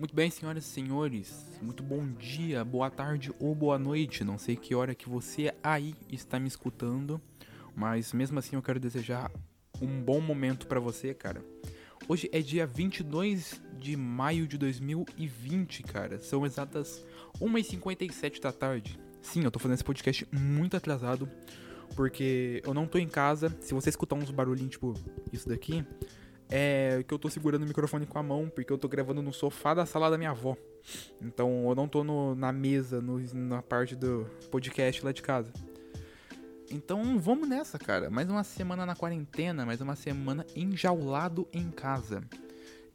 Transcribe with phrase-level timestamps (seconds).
[0.00, 4.24] Muito bem, senhoras e senhores, muito bom dia, boa tarde ou boa noite.
[4.24, 7.20] Não sei que hora que você aí está me escutando,
[7.76, 9.30] mas mesmo assim eu quero desejar
[9.78, 11.44] um bom momento para você, cara.
[12.08, 16.18] Hoje é dia 22 de maio de 2020, cara.
[16.18, 17.04] São exatas
[17.38, 18.98] 1h57 da tarde.
[19.20, 21.28] Sim, eu tô fazendo esse podcast muito atrasado,
[21.94, 23.54] porque eu não tô em casa.
[23.60, 24.94] Se você escutar uns barulhinhos, tipo
[25.30, 25.84] isso daqui,
[26.50, 29.32] é que eu tô segurando o microfone com a mão, porque eu tô gravando no
[29.32, 30.56] sofá da sala da minha avó.
[31.22, 35.52] Então eu não tô no, na mesa, no, na parte do podcast lá de casa.
[36.70, 38.10] Então vamos nessa, cara.
[38.10, 42.22] Mais uma semana na quarentena, mais uma semana enjaulado em casa.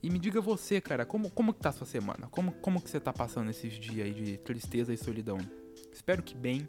[0.03, 2.27] E me diga você, cara, como, como que tá a sua semana?
[2.29, 5.37] Como, como que você tá passando esses dias aí de tristeza e solidão?
[5.91, 6.67] Espero que bem.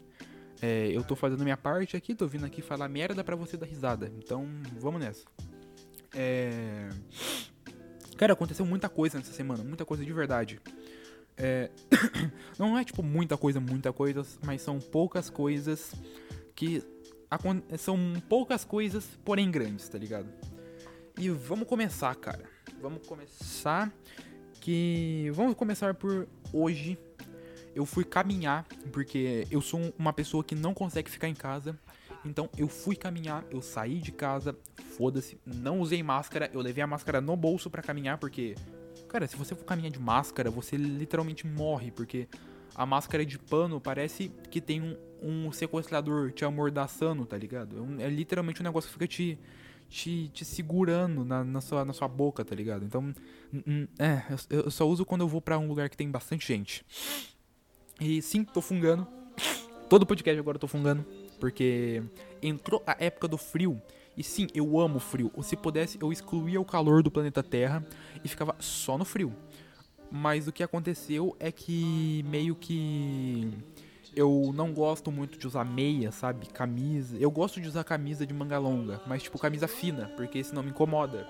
[0.61, 3.67] É, eu tô fazendo minha parte aqui, tô vindo aqui falar merda pra você dar
[3.67, 4.11] risada.
[4.17, 4.47] Então
[4.79, 5.25] vamos nessa.
[6.19, 6.89] É...
[8.17, 10.59] Cara, aconteceu muita coisa nessa semana, muita coisa de verdade.
[11.37, 11.69] É...
[12.57, 15.93] Não é tipo muita coisa, muita coisa, mas são poucas coisas
[16.55, 16.83] que.
[17.77, 20.27] São poucas coisas, porém grandes, tá ligado?
[21.19, 22.49] E vamos começar, cara.
[22.81, 23.93] Vamos começar.
[24.59, 25.29] Que.
[25.35, 26.97] Vamos começar por hoje.
[27.75, 31.77] Eu fui caminhar, porque eu sou uma pessoa que não consegue ficar em casa.
[32.29, 34.55] Então eu fui caminhar, eu saí de casa,
[34.97, 38.55] foda-se, não usei máscara, eu levei a máscara no bolso para caminhar, porque,
[39.07, 42.27] cara, se você for caminhar de máscara, você literalmente morre, porque
[42.75, 47.75] a máscara de pano parece que tem um, um sequestrador te amordaçando, tá ligado?
[47.99, 49.39] É, é, literalmente um negócio que fica te,
[49.89, 52.85] te, te segurando na, na, sua, na sua boca, tá ligado?
[52.85, 53.11] Então,
[53.97, 56.85] é, eu, eu só uso quando eu vou para um lugar que tem bastante gente.
[57.99, 59.07] E sim, tô fungando.
[59.89, 61.03] Todo podcast agora eu tô fungando.
[61.39, 62.03] Porque
[62.41, 63.81] entrou a época do frio.
[64.15, 65.31] E sim, eu amo frio.
[65.43, 67.85] Se pudesse, eu excluía o calor do planeta Terra
[68.23, 69.33] e ficava só no frio.
[70.11, 73.51] Mas o que aconteceu é que meio que
[74.15, 76.47] eu não gosto muito de usar meia, sabe?
[76.47, 77.15] Camisa.
[77.17, 80.71] Eu gosto de usar camisa de manga longa, mas tipo camisa fina, porque senão me
[80.71, 81.27] incomoda.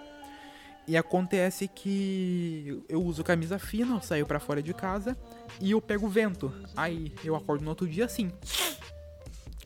[0.87, 5.17] E acontece que eu uso camisa fina, eu saio para fora de casa
[5.59, 6.53] e eu pego vento.
[6.77, 8.31] Aí eu acordo no outro dia assim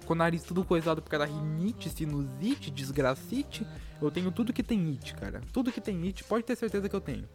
[0.05, 3.65] com o nariz tudo coisado por causa da rinite, sinusite, desgracite.
[4.01, 5.41] Eu tenho tudo que tem it, cara.
[5.53, 7.27] Tudo que tem it, pode ter certeza que eu tenho.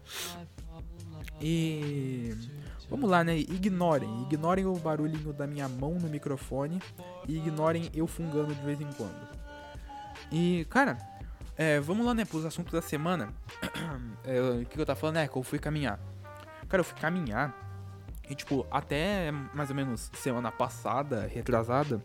[1.40, 2.34] E.
[2.88, 3.36] Vamos lá, né?
[3.36, 4.22] Ignorem.
[4.22, 6.80] Ignorem o barulhinho da minha mão no microfone.
[7.26, 9.28] E ignorem eu fungando de vez em quando.
[10.30, 10.96] E, cara,
[11.56, 12.24] é, vamos lá, né?
[12.24, 13.32] Pros assuntos da semana.
[14.28, 16.00] É, o que eu tava falando é que eu fui caminhar.
[16.68, 17.54] Cara, eu fui caminhar.
[18.28, 22.04] E, tipo, até mais ou menos semana passada, retrasada,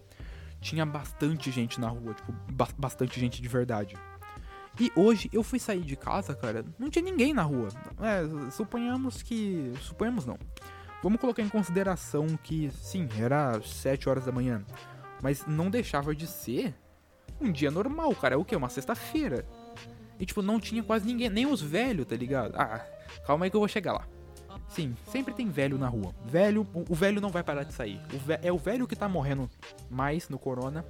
[0.62, 3.98] tinha bastante gente na rua, tipo, ba bastante gente de verdade.
[4.80, 7.68] E hoje eu fui sair de casa, cara, não tinha ninguém na rua.
[8.00, 9.74] É, suponhamos que.
[9.82, 10.38] Suponhamos não.
[11.04, 14.64] Vamos colocar em consideração que, sim, era 7 horas da manhã.
[15.22, 16.76] Mas não deixava de ser
[17.40, 18.36] um dia normal, cara.
[18.36, 18.56] É o que?
[18.56, 19.46] Uma sexta-feira.
[20.20, 22.56] E, tipo, não tinha quase ninguém, nem os velhos, tá ligado?
[22.56, 22.86] Ah,
[23.26, 24.08] calma aí que eu vou chegar lá.
[24.72, 26.16] Sim, sempre tem velho na rua.
[26.26, 28.00] Velho, o velho não vai parar de sair.
[28.14, 29.50] O é o velho que tá morrendo
[29.90, 30.86] mais no corona,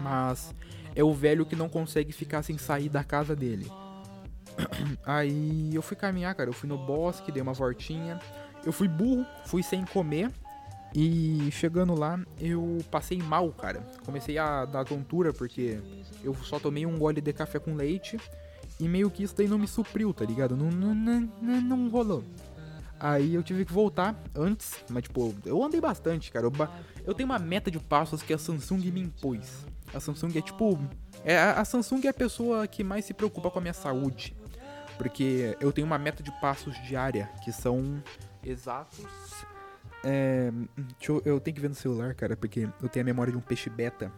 [0.00, 0.52] mas
[0.96, 3.70] é o velho que não consegue ficar sem sair da casa dele.
[5.06, 6.50] Aí eu fui caminhar, cara.
[6.50, 8.18] Eu fui no bosque, dei uma voltinha.
[8.66, 10.30] Eu fui burro, fui sem comer.
[10.92, 13.80] E chegando lá, eu passei mal, cara.
[14.04, 15.80] Comecei a dar tontura porque
[16.22, 18.18] eu só tomei um gole de café com leite.
[18.80, 20.56] E meio que isso daí não me supriu, tá ligado?
[20.56, 20.94] Não, não,
[21.40, 22.24] não, não rolou.
[23.04, 26.46] Aí eu tive que voltar antes, mas tipo, eu andei bastante, cara.
[26.46, 26.52] Eu,
[27.06, 29.66] eu tenho uma meta de passos que a Samsung me impôs.
[29.92, 30.78] A Samsung é tipo.
[31.22, 34.34] É, a Samsung é a pessoa que mais se preocupa com a minha saúde.
[34.96, 38.02] Porque eu tenho uma meta de passos diária, que são
[38.42, 39.04] exatos.
[40.02, 40.50] É,
[41.06, 43.42] eu, eu tenho que ver no celular, cara, porque eu tenho a memória de um
[43.42, 44.10] peixe beta.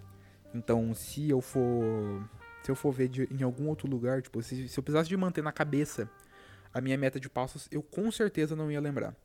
[0.54, 2.22] Então, se eu for.
[2.62, 5.16] Se eu for ver de, em algum outro lugar, tipo, se, se eu precisasse de
[5.16, 6.08] manter na cabeça
[6.76, 9.16] a minha meta de passos eu com certeza não ia lembrar.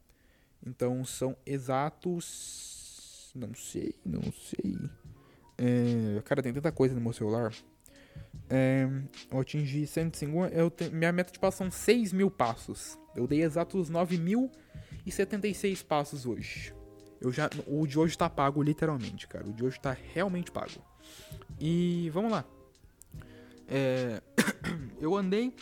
[0.65, 3.29] Então são exatos.
[3.35, 4.77] Não sei, não sei.
[5.57, 7.53] É, cara, tem tanta coisa no meu celular.
[8.49, 8.87] É,
[9.29, 10.55] eu atingi 150.
[10.55, 12.97] Eu te, minha meta de passos são 6 mil passos.
[13.13, 16.73] Eu dei exatos 9.076 passos hoje.
[17.19, 19.45] Eu já, o de hoje tá pago, literalmente, cara.
[19.45, 20.81] O de hoje tá realmente pago.
[21.59, 22.45] E vamos lá.
[23.67, 24.21] É,
[25.01, 25.53] eu andei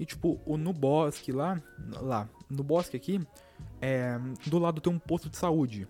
[0.00, 1.62] e tipo, no bosque lá,
[2.00, 3.20] lá, no bosque aqui,
[3.82, 5.86] é, do lado tem um posto de saúde.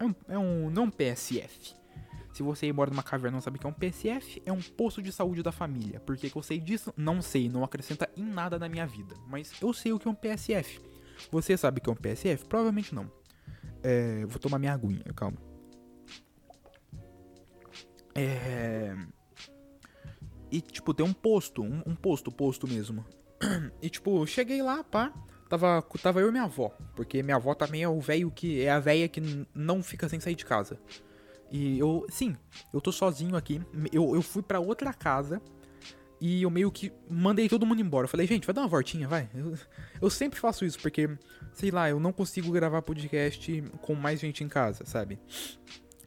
[0.00, 1.74] É um, é um não um PSF.
[2.32, 4.62] Se você mora numa caverna e não sabe o que é um PSF, é um
[4.62, 6.00] posto de saúde da família.
[6.00, 6.90] Por que, que eu sei disso?
[6.96, 9.14] Não sei, não acrescenta em nada na minha vida.
[9.28, 10.80] Mas eu sei o que é um PSF.
[11.30, 12.46] Você sabe que é um PSF?
[12.46, 13.12] Provavelmente não.
[13.82, 15.36] É, vou tomar minha aguinha, calma.
[18.14, 18.96] É.
[20.50, 23.04] E, tipo, tem um posto, um, um posto, posto mesmo.
[23.80, 25.12] E, tipo, cheguei lá, pá.
[25.48, 26.70] Tava, tava eu e minha avó.
[26.94, 28.62] Porque minha avó também é o velho que.
[28.62, 30.78] É a velha que não fica sem sair de casa.
[31.50, 32.36] E eu, sim,
[32.72, 33.60] eu tô sozinho aqui.
[33.92, 35.42] Eu, eu fui para outra casa
[36.20, 38.04] e eu meio que mandei todo mundo embora.
[38.04, 39.28] Eu falei, gente, vai dar uma voltinha, vai.
[39.34, 39.54] Eu,
[40.00, 41.08] eu sempre faço isso, porque,
[41.52, 45.18] sei lá, eu não consigo gravar podcast com mais gente em casa, sabe?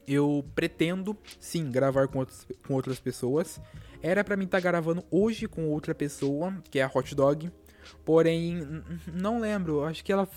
[0.07, 2.25] Eu pretendo, sim, gravar com,
[2.67, 3.61] com outras pessoas.
[4.01, 7.51] Era para mim estar tá gravando hoje com outra pessoa, que é a Hot Dog.
[8.03, 8.83] Porém,
[9.13, 9.83] não lembro.
[9.83, 10.27] Acho que ela.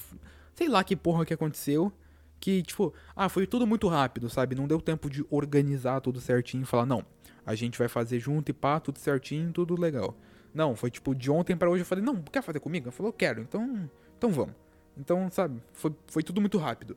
[0.54, 1.92] Sei lá que porra que aconteceu.
[2.38, 4.54] Que, tipo, ah, foi tudo muito rápido, sabe?
[4.54, 7.04] Não deu tempo de organizar tudo certinho e falar, não,
[7.46, 10.14] a gente vai fazer junto e pá, tudo certinho, tudo legal.
[10.52, 12.86] Não, foi tipo de ontem para hoje eu falei, não, quer fazer comigo?
[12.86, 14.54] Ela falou, quero, então, então vamos.
[14.96, 16.96] Então, sabe, foi, foi tudo muito rápido.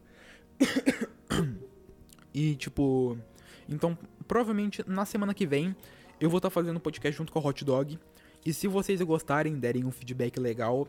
[2.33, 3.17] e tipo,
[3.67, 3.97] então
[4.27, 5.75] provavelmente na semana que vem
[6.19, 7.97] eu vou estar tá fazendo podcast junto com a Hot Dog.
[8.45, 10.87] E se vocês gostarem, derem um feedback legal,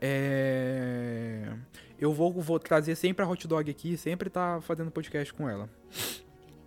[0.00, 1.52] é...
[1.98, 5.68] eu vou, vou trazer sempre a Hot Dog aqui, sempre tá fazendo podcast com ela.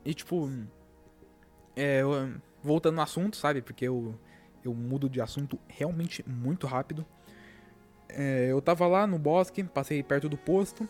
[0.05, 0.49] E tipo,
[1.75, 2.01] é,
[2.63, 3.61] voltando no assunto, sabe?
[3.61, 4.17] Porque eu,
[4.63, 7.05] eu mudo de assunto realmente muito rápido.
[8.09, 10.87] É, eu tava lá no bosque, passei perto do posto.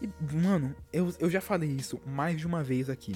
[0.00, 3.14] E, mano, eu, eu já falei isso mais de uma vez aqui.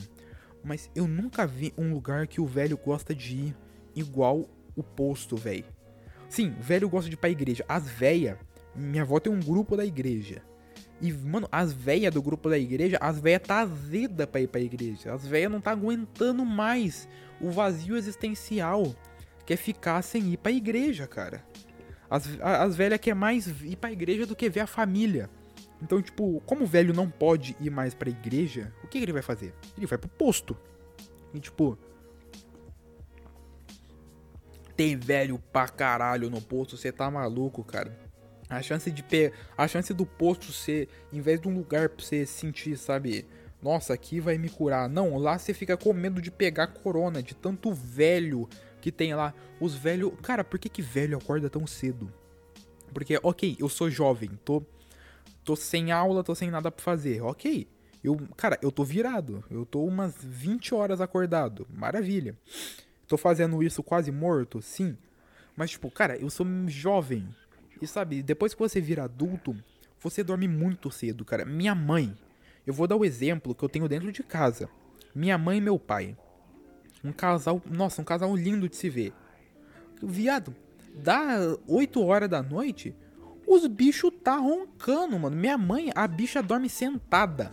[0.63, 3.57] Mas eu nunca vi um lugar que o velho gosta de ir
[3.95, 5.65] igual o posto, velho.
[6.29, 7.65] Sim, velho gosta de ir pra igreja.
[7.69, 8.39] As véia,
[8.75, 10.43] minha avó tem um grupo da igreja.
[11.01, 14.61] E, mano, as velhas do grupo da igreja, as velhas tá azeda pra ir pra
[14.61, 15.15] igreja.
[15.15, 17.09] As velhas não tá aguentando mais
[17.41, 18.95] o vazio existencial
[19.47, 21.43] que é ficar sem ir pra igreja, cara.
[22.09, 25.31] As, as velhas quer mais ir pra igreja do que ver a família.
[25.83, 29.23] Então, tipo, como o velho não pode ir mais pra igreja, o que ele vai
[29.23, 29.55] fazer?
[29.77, 30.57] Ele vai pro posto.
[31.33, 31.79] E, tipo.
[34.77, 37.99] Tem velho pra caralho no posto, você tá maluco, cara.
[38.49, 39.05] A chance de
[39.57, 43.27] a chance do posto ser, em vez de um lugar pra você sentir, sabe?
[43.63, 44.89] Nossa, aqui vai me curar.
[44.89, 48.49] Não, lá você fica com medo de pegar corona, de tanto velho
[48.81, 49.35] que tem lá.
[49.61, 50.13] Os velhos.
[50.23, 52.13] Cara, por que, que velho acorda tão cedo?
[52.93, 54.63] Porque, ok, eu sou jovem, tô.
[55.51, 57.21] Tô sem aula, tô sem nada pra fazer.
[57.23, 57.67] Ok.
[58.05, 59.43] Eu, cara, eu tô virado.
[59.51, 61.67] Eu tô umas 20 horas acordado.
[61.75, 62.39] Maravilha.
[63.09, 64.63] Tô fazendo isso quase morto?
[64.63, 64.97] Sim.
[65.57, 67.29] Mas, tipo, cara, eu sou jovem.
[67.83, 69.57] E sabe, depois que você vira adulto,
[69.99, 71.45] você dorme muito cedo, cara.
[71.45, 72.17] Minha mãe,
[72.65, 74.69] eu vou dar o exemplo que eu tenho dentro de casa.
[75.13, 76.17] Minha mãe e meu pai.
[77.03, 79.13] Um casal, nossa, um casal lindo de se ver.
[80.01, 80.55] Viado,
[80.95, 82.95] dá 8 horas da noite,
[83.53, 85.35] os bichos tá roncando, mano.
[85.35, 87.53] Minha mãe, a bicha dorme sentada.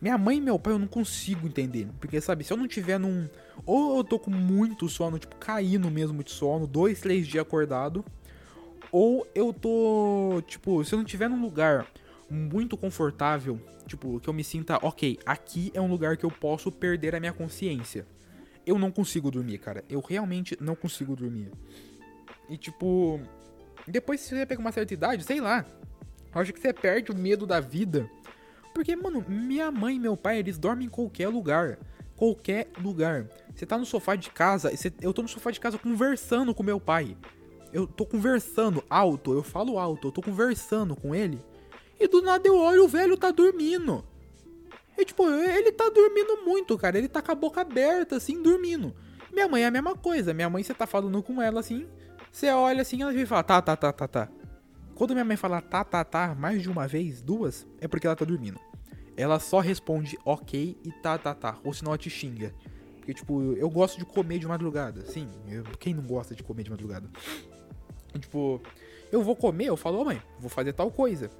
[0.00, 1.88] Minha mãe e meu pai eu não consigo entender.
[2.00, 3.28] Porque, sabe, se eu não tiver num.
[3.64, 8.04] Ou eu tô com muito sono, tipo, caindo mesmo de sono, dois, três dias acordado.
[8.90, 11.86] Ou eu tô, tipo, se eu não tiver num lugar
[12.28, 16.72] muito confortável, tipo, que eu me sinta, ok, aqui é um lugar que eu posso
[16.72, 18.04] perder a minha consciência.
[18.66, 19.84] Eu não consigo dormir, cara.
[19.88, 21.52] Eu realmente não consigo dormir.
[22.48, 23.20] E tipo,
[23.86, 25.64] depois se você pega uma certa idade, sei lá,
[26.34, 28.10] acho que você perde o medo da vida.
[28.74, 31.78] Porque, mano, minha mãe e meu pai, eles dormem em qualquer lugar.
[32.14, 33.26] Qualquer lugar.
[33.54, 34.70] Você tá no sofá de casa,
[35.00, 37.16] eu tô no sofá de casa conversando com meu pai
[37.76, 41.38] eu tô conversando alto, eu falo alto, eu tô conversando com ele.
[42.00, 44.02] E do nada eu olho o velho tá dormindo.
[44.96, 46.96] E tipo, ele tá dormindo muito, cara.
[46.96, 48.94] Ele tá com a boca aberta, assim, dormindo.
[49.30, 50.32] Minha mãe é a mesma coisa.
[50.32, 51.86] Minha mãe, você tá falando com ela assim,
[52.36, 54.28] você olha assim, ela vem falar, tá, tá, tá, tá, tá.
[54.94, 58.14] Quando minha mãe fala tá, tá, tá, mais de uma vez, duas, é porque ela
[58.14, 58.60] tá dormindo.
[59.16, 61.58] Ela só responde ok e tá, tá, tá.
[61.64, 62.54] Ou senão ela te xinga.
[62.98, 65.06] Porque, tipo, eu gosto de comer de madrugada.
[65.06, 67.08] Sim, eu, quem não gosta de comer de madrugada?
[68.20, 68.60] Tipo,
[69.10, 71.30] eu vou comer, eu falo, oh, mãe, vou fazer tal coisa.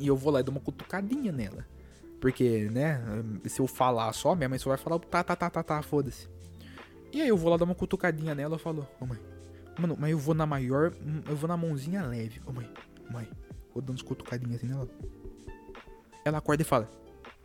[0.00, 1.64] E eu vou lá e dou uma cutucadinha nela.
[2.20, 3.00] Porque, né,
[3.44, 6.28] se eu falar só, minha mãe só vai falar tá, tá, tá, tá, tá, foda-se.
[7.12, 9.18] E aí eu vou lá dar uma cutucadinha nela e falo, oh, mãe,
[9.78, 10.92] mano, mas eu vou na maior,
[11.28, 12.40] eu vou na mãozinha leve.
[12.46, 12.68] Ô mãe,
[13.10, 13.28] mãe,
[13.72, 14.88] vou dando uns cutucadinhas assim nela.
[16.24, 16.90] Ela acorda e fala,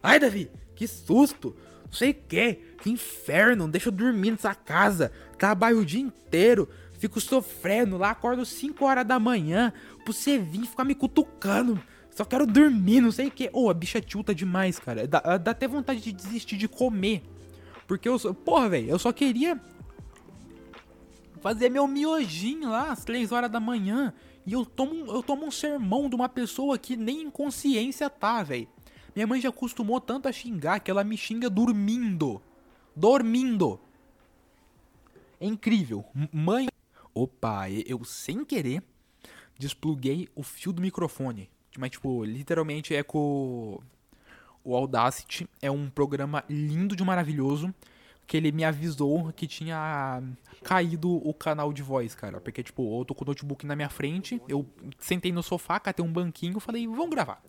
[0.04, 1.56] ai Davi, que susto,
[1.86, 6.70] não sei o que, que inferno, deixa eu dormir nessa casa, trabalho o dia inteiro,
[6.98, 9.72] Fico sofrendo lá, acordo 5 horas da manhã
[10.04, 11.80] pra você vir ficar me cutucando.
[12.10, 13.50] Só quero dormir, não sei o que.
[13.54, 15.08] Ô, oh, a bicha tilta demais, cara.
[15.08, 17.22] Dá, dá até vontade de desistir de comer.
[17.86, 18.18] Porque eu.
[18.34, 19.62] Porra, velho, eu só queria
[21.38, 24.14] fazer meu miojinho lá às 3 horas da manhã.
[24.46, 28.44] E eu tomo, eu tomo um sermão de uma pessoa que nem em consciência tá,
[28.44, 28.68] velho.
[29.16, 32.42] Minha mãe já acostumou tanto a xingar que ela me xinga dormindo.
[32.96, 33.80] Dormindo.
[35.40, 36.06] É incrível.
[36.32, 36.68] Mãe.
[37.14, 38.84] Opa, eu sem querer
[39.58, 41.50] despluguei o fio do microfone.
[41.78, 43.80] Mas, tipo, literalmente é com.
[44.64, 47.74] O Audacity é um programa lindo de maravilhoso.
[48.28, 50.22] Que ele me avisou que tinha
[50.64, 52.42] caído o canal de voz, cara.
[52.42, 54.42] Porque, tipo, eu tô com o notebook na minha frente.
[54.50, 54.68] Eu
[55.00, 56.60] sentei no sofá, catei um banquinho.
[56.60, 57.42] Falei, vamos gravar.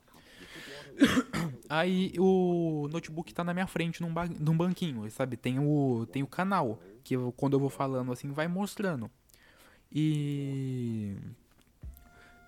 [1.68, 5.36] Aí o notebook tá na minha frente num, ba num banquinho, sabe?
[5.36, 9.10] Tem o, tem o canal, que eu, quando eu vou falando assim, vai mostrando.
[9.92, 11.16] E.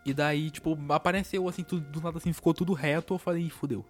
[0.05, 3.15] E daí, tipo, apareceu assim, tudo, do nada assim, ficou tudo reto.
[3.15, 3.85] Eu falei, fudeu.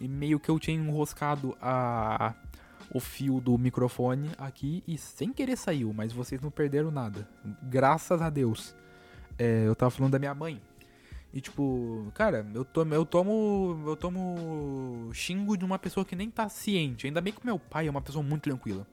[0.00, 2.34] E meio que eu tinha enroscado a,
[2.92, 7.28] o fio do microfone aqui e sem querer saiu, mas vocês não perderam nada.
[7.62, 8.74] Graças a Deus.
[9.38, 10.60] É, eu tava falando da minha mãe.
[11.32, 13.82] E tipo, cara, eu tomo, eu tomo.
[13.86, 17.06] Eu tomo xingo de uma pessoa que nem tá ciente.
[17.06, 18.86] Ainda bem que meu pai é uma pessoa muito tranquila.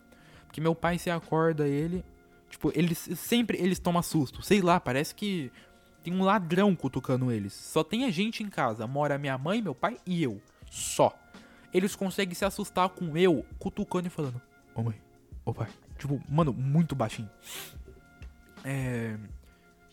[0.45, 2.05] Porque meu pai se acorda ele.
[2.49, 4.43] Tipo, eles sempre eles tomam susto.
[4.43, 5.51] Sei lá, parece que
[6.03, 7.53] tem um ladrão cutucando eles.
[7.53, 8.85] Só tem a gente em casa.
[8.85, 10.39] Mora minha mãe, meu pai e eu.
[10.69, 11.17] Só.
[11.73, 14.41] Eles conseguem se assustar com eu cutucando e falando:
[14.73, 14.99] Ô mãe,
[15.45, 15.69] ô pai.
[15.97, 17.29] Tipo, mano, muito baixinho.
[18.63, 19.17] É.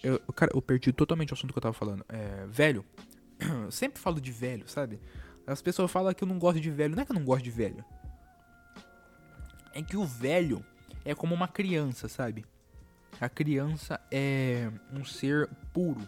[0.02, 2.04] Eu, cara, eu perdi totalmente o assunto que eu tava falando.
[2.08, 2.84] É, velho.
[3.38, 5.00] Eu sempre falo de velho, sabe?
[5.46, 6.94] As pessoas falam que eu não gosto de velho.
[6.94, 7.84] Não é que eu não gosto de velho.
[9.72, 10.64] É que o velho
[11.04, 12.44] é como uma criança, sabe?
[13.20, 16.06] A criança é um ser puro.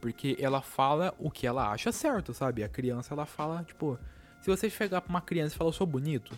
[0.00, 2.62] Porque ela fala o que ela acha certo, sabe?
[2.64, 3.98] A criança ela fala, tipo,
[4.40, 6.36] se você chegar pra uma criança e falar eu sou bonito,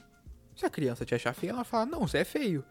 [0.56, 2.64] se a criança te achar feio, ela fala, não, você é feio.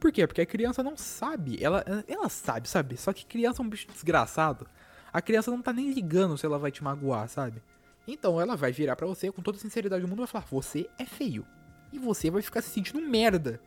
[0.00, 0.26] Por quê?
[0.26, 1.62] Porque a criança não sabe.
[1.62, 2.96] Ela, ela sabe, sabe?
[2.96, 4.66] Só que criança é um bicho desgraçado.
[5.12, 7.60] A criança não tá nem ligando se ela vai te magoar, sabe?
[8.06, 10.46] Então ela vai virar para você com toda a sinceridade do mundo e vai falar:
[10.50, 11.44] Você é feio.
[11.92, 13.60] E você vai ficar se sentindo merda.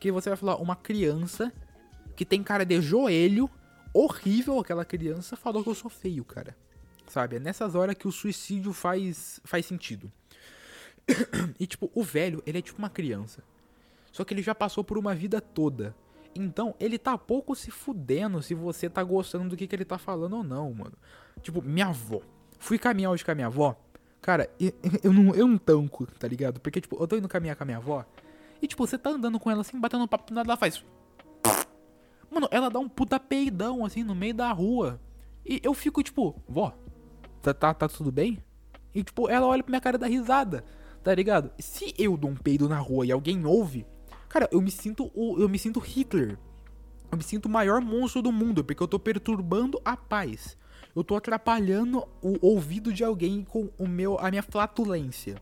[0.00, 1.52] Que você vai falar: Uma criança
[2.16, 3.48] que tem cara de joelho,
[3.92, 6.56] horrível aquela criança, falou que eu sou feio, cara.
[7.06, 7.36] Sabe?
[7.36, 10.10] É nessas horas que o suicídio faz, faz sentido.
[11.58, 13.42] e tipo, o velho, ele é tipo uma criança.
[14.12, 15.94] Só que ele já passou por uma vida toda.
[16.34, 19.98] Então, ele tá pouco se fudendo se você tá gostando do que, que ele tá
[19.98, 20.92] falando ou não, mano.
[21.42, 22.20] Tipo, minha avó.
[22.58, 23.76] Fui caminhar hoje com a minha avó.
[24.20, 24.72] Cara, eu,
[25.02, 26.60] eu, não, eu não tanco, tá ligado?
[26.60, 28.04] Porque, tipo, eu tô indo caminhar com a minha avó.
[28.60, 30.84] E, tipo, você tá andando com ela assim, batendo papo, nada, ela faz.
[32.30, 35.00] Mano, ela dá um puta peidão, assim, no meio da rua.
[35.44, 36.74] E eu fico, tipo, vó,
[37.40, 38.42] tá, tá, tá tudo bem?
[38.94, 40.64] E, tipo, ela olha pra minha cara da risada,
[41.06, 41.52] tá ligado?
[41.56, 43.86] Se eu dou um peido na rua e alguém ouve,
[44.28, 46.36] Cara, eu me sinto eu me sinto Hitler.
[47.10, 50.58] Eu me sinto o maior monstro do mundo, porque eu tô perturbando a paz.
[50.94, 55.36] Eu tô atrapalhando o ouvido de alguém com o meu a minha flatulência.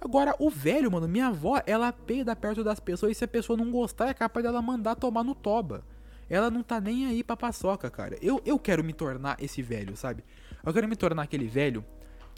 [0.00, 3.56] Agora, o velho, mano, minha avó, ela peida perto das pessoas e se a pessoa
[3.56, 5.82] não gostar, é capaz dela mandar tomar no toba.
[6.28, 8.16] Ela não tá nem aí pra paçoca, cara.
[8.22, 10.22] Eu, eu quero me tornar esse velho, sabe?
[10.64, 11.84] Eu quero me tornar aquele velho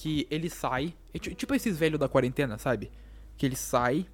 [0.03, 0.93] que ele sai.
[1.15, 2.91] Tipo esses velhos da quarentena, sabe?
[3.37, 4.05] Que ele sai,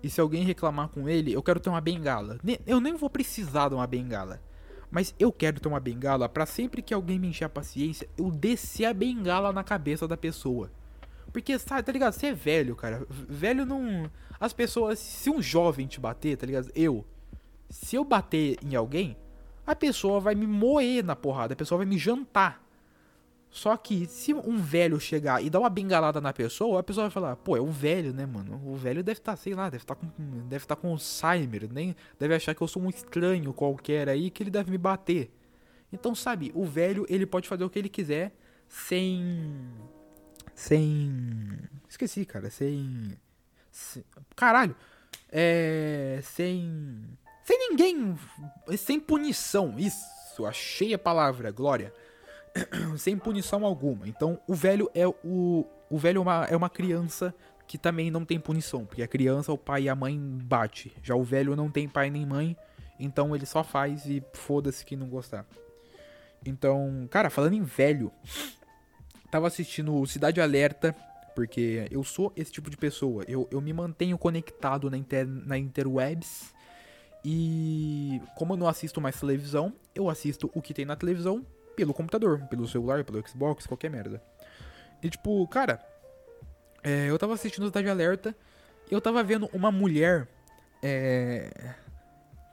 [0.00, 2.38] e se alguém reclamar com ele, eu quero ter uma bengala.
[2.64, 4.40] Eu nem vou precisar de uma bengala.
[4.88, 8.30] Mas eu quero ter uma bengala para sempre que alguém me encher a paciência, eu
[8.30, 10.70] descer a bengala na cabeça da pessoa.
[11.32, 12.12] Porque, sabe, tá ligado?
[12.12, 13.04] Você é velho, cara.
[13.10, 14.08] Velho não.
[14.38, 15.00] As pessoas.
[15.00, 16.70] Se um jovem te bater, tá ligado?
[16.72, 17.04] Eu.
[17.68, 19.16] Se eu bater em alguém,
[19.66, 21.54] a pessoa vai me moer na porrada.
[21.54, 22.62] A pessoa vai me jantar.
[23.52, 27.10] Só que se um velho chegar e dar uma bengalada na pessoa, a pessoa vai
[27.10, 28.58] falar, pô, é um velho, né, mano?
[28.64, 30.08] O velho deve estar, tá, sei lá, deve estar tá com.
[30.48, 31.94] Deve estar tá com Alzheimer, nem.
[32.18, 35.30] Deve achar que eu sou um estranho qualquer aí que ele deve me bater.
[35.92, 38.34] Então, sabe, o velho, ele pode fazer o que ele quiser
[38.66, 39.70] sem.
[40.54, 41.58] Sem.
[41.86, 43.18] Esqueci, cara, sem.
[43.70, 44.02] sem
[44.34, 44.74] caralho!
[45.30, 46.20] É.
[46.22, 47.18] Sem.
[47.44, 48.18] Sem ninguém.
[48.78, 49.74] Sem punição.
[49.78, 51.92] Isso, achei a palavra, glória.
[52.98, 54.08] sem punição alguma.
[54.08, 57.34] Então, o velho é o o velho é uma, é uma criança
[57.66, 60.90] que também não tem punição, porque a criança, o pai e a mãe bate.
[61.02, 62.56] Já o velho não tem pai nem mãe,
[62.98, 65.46] então ele só faz e foda-se quem não gostar.
[66.46, 68.10] Então, cara, falando em velho,
[69.30, 70.96] tava assistindo Cidade Alerta,
[71.34, 73.22] porque eu sou esse tipo de pessoa.
[73.28, 76.54] Eu, eu me mantenho conectado na, inter, na interwebs.
[77.22, 81.44] E como eu não assisto mais televisão, eu assisto o que tem na televisão
[81.76, 84.22] pelo computador, pelo celular, pelo Xbox, qualquer merda.
[85.02, 85.80] E tipo, cara,
[86.82, 88.34] é, eu tava assistindo Cidade Alerta
[88.90, 90.28] e eu tava vendo uma mulher
[90.82, 91.74] é,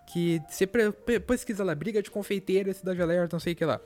[0.07, 3.79] que você pesquisa lá, briga de confeiteira, Cidade Alerta, não sei o que lá.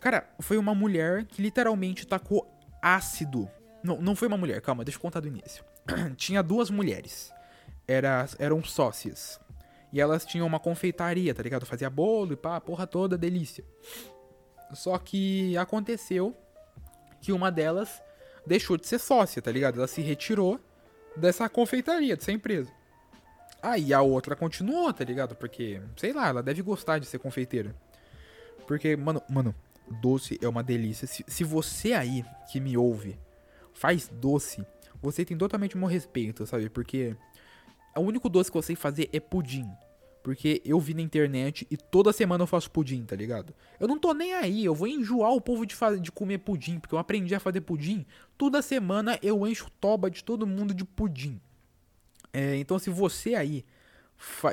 [0.00, 2.48] Cara, foi uma mulher que literalmente tacou
[2.80, 3.48] ácido.
[3.82, 5.64] Não, não foi uma mulher, calma, deixa eu contar do início.
[6.16, 7.32] Tinha duas mulheres.
[7.86, 9.40] Era, eram sócias.
[9.92, 11.66] E elas tinham uma confeitaria, tá ligado?
[11.66, 13.64] Fazia bolo e pá, porra toda, delícia.
[14.72, 16.36] Só que aconteceu
[17.20, 18.02] que uma delas
[18.46, 19.78] deixou de ser sócia, tá ligado?
[19.78, 20.58] Ela se retirou
[21.16, 22.70] dessa confeitaria, dessa empresa.
[23.62, 25.34] Aí a outra continuou, tá ligado?
[25.34, 27.74] Porque, sei lá, ela deve gostar de ser confeiteira.
[28.66, 29.54] Porque, mano, mano,
[30.00, 31.06] doce é uma delícia.
[31.06, 33.18] Se, se você aí que me ouve
[33.74, 34.64] faz doce,
[35.02, 36.70] você tem totalmente o meu respeito, sabe?
[36.70, 37.16] Porque
[37.96, 39.70] o único doce que eu sei fazer é pudim.
[40.30, 43.52] Porque eu vi na internet e toda semana eu faço pudim, tá ligado?
[43.80, 46.94] Eu não tô nem aí, eu vou enjoar o povo de, de comer pudim, porque
[46.94, 48.06] eu aprendi a fazer pudim.
[48.38, 51.40] Toda semana eu encho toba de todo mundo de pudim.
[52.32, 53.64] É, então se você aí.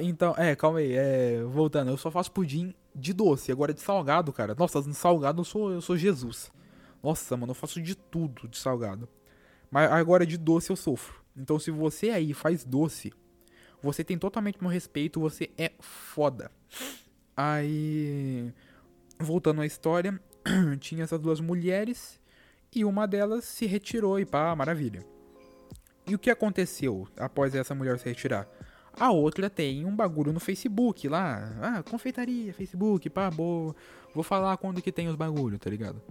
[0.02, 4.34] Então, é, calma aí, é, voltando, eu só faço pudim de doce, agora de salgado,
[4.34, 4.56] cara.
[4.58, 6.52] Nossa, de salgado eu sou, eu sou Jesus.
[7.04, 9.08] Nossa, mano, eu faço de tudo de salgado.
[9.70, 11.22] Mas agora de doce eu sofro.
[11.38, 13.14] Então se você aí faz doce
[13.82, 16.52] você tem totalmente meu respeito, você é foda.
[17.36, 18.52] Aí,
[19.20, 20.20] voltando à história,
[20.80, 22.20] tinha essas duas mulheres
[22.74, 25.06] e uma delas se retirou e pá, maravilha.
[26.08, 28.48] E o que aconteceu após essa mulher se retirar?
[29.00, 31.56] A outra tem um bagulho no Facebook lá.
[31.62, 33.76] Ah, confeitaria, Facebook, pá, boa.
[34.14, 36.02] Vou falar quando que tem os bagulhos, tá ligado?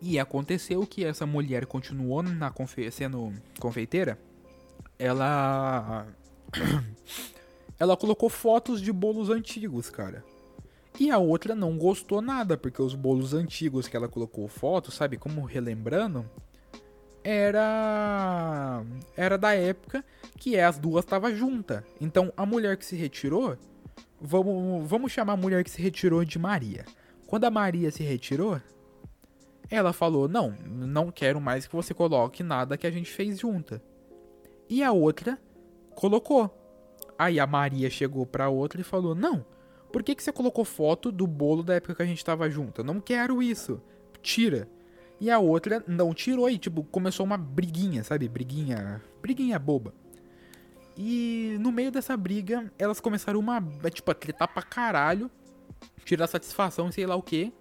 [0.00, 4.18] E aconteceu que essa mulher continuou na confe sendo confeiteira
[4.98, 6.06] ela.
[7.78, 10.24] ela colocou fotos de bolos antigos, cara.
[10.98, 15.16] E a outra não gostou nada, porque os bolos antigos que ela colocou foto, sabe,
[15.16, 16.28] como relembrando,
[17.22, 18.82] era
[19.16, 20.04] era da época
[20.36, 21.84] que as duas estavam juntas.
[22.00, 23.56] Então a mulher que se retirou,
[24.20, 26.84] vamos, vamos chamar a mulher que se retirou de Maria.
[27.26, 28.60] Quando a Maria se retirou,
[29.70, 33.80] ela falou: "Não, não quero mais que você coloque nada que a gente fez junta".
[34.68, 35.38] E a outra
[35.94, 36.54] colocou.
[37.18, 39.44] Aí a Maria chegou pra outra e falou: Não,
[39.92, 42.80] por que, que você colocou foto do bolo da época que a gente tava junto?
[42.80, 43.80] Eu não quero isso.
[44.22, 44.68] Tira.
[45.20, 48.28] E a outra não tirou e, tipo, começou uma briguinha, sabe?
[48.28, 49.02] Briguinha.
[49.20, 49.92] Briguinha boba.
[50.96, 53.60] E no meio dessa briga, elas começaram uma.
[53.92, 55.30] Tipo, a tretar pra caralho.
[56.04, 57.52] Tirar satisfação, sei lá o que.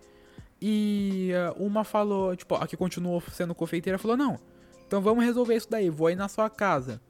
[0.61, 4.39] E uh, uma falou, tipo, a que continuou sendo confeiteira falou: Não,
[4.87, 5.89] então vamos resolver isso daí.
[5.89, 7.01] Vou aí na sua casa.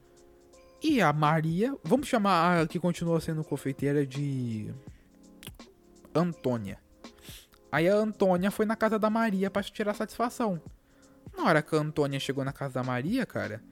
[0.82, 4.72] E a Maria, vamos chamar a que continua sendo confeiteira de
[6.14, 6.78] Antônia.
[7.70, 10.60] Aí a Antônia foi na casa da Maria para tirar satisfação.
[11.36, 13.62] Na hora que a Antônia chegou na casa da Maria, cara,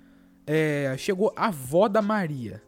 [0.46, 2.62] é, chegou a avó da Maria.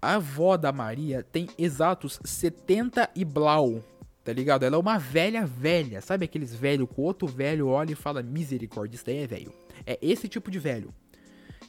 [0.00, 3.82] A avó da Maria tem exatos 70 e blau,
[4.22, 4.64] tá ligado?
[4.64, 8.96] Ela é uma velha velha, sabe aqueles velho o outro velho olha e fala misericórdia,
[8.96, 9.63] isso daí é velho.
[9.86, 10.94] É esse tipo de velho.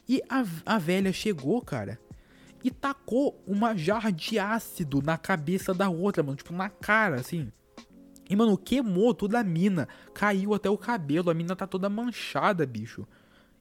[0.08, 1.98] E a, a velha chegou, cara,
[2.66, 6.36] e tacou uma jarra de ácido na cabeça da outra, mano.
[6.36, 7.52] Tipo, na cara, assim.
[8.28, 9.86] E, mano, queimou toda a mina.
[10.12, 11.30] Caiu até o cabelo.
[11.30, 13.06] A mina tá toda manchada, bicho.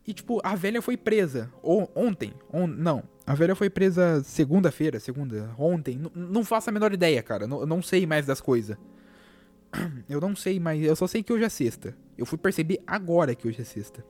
[0.07, 1.51] E, tipo, a velha foi presa.
[1.61, 2.33] Ou, ontem.
[2.51, 3.03] On, não.
[3.27, 5.53] A velha foi presa segunda-feira, segunda.
[5.57, 5.95] Ontem.
[5.95, 7.45] N não faço a menor ideia, cara.
[7.45, 8.77] N não sei mais das coisas.
[10.09, 10.83] Eu não sei mais.
[10.83, 11.95] Eu só sei que hoje é sexta.
[12.17, 14.03] Eu fui perceber agora que hoje é sexta.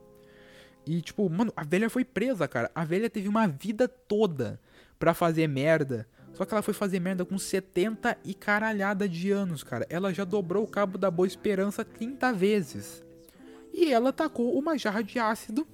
[0.86, 2.70] E, tipo, mano, a velha foi presa, cara.
[2.74, 4.60] A velha teve uma vida toda
[4.98, 6.06] pra fazer merda.
[6.32, 9.86] Só que ela foi fazer merda com 70 e caralhada de anos, cara.
[9.90, 13.04] Ela já dobrou o cabo da Boa Esperança 30 vezes.
[13.72, 15.66] E ela tacou uma jarra de ácido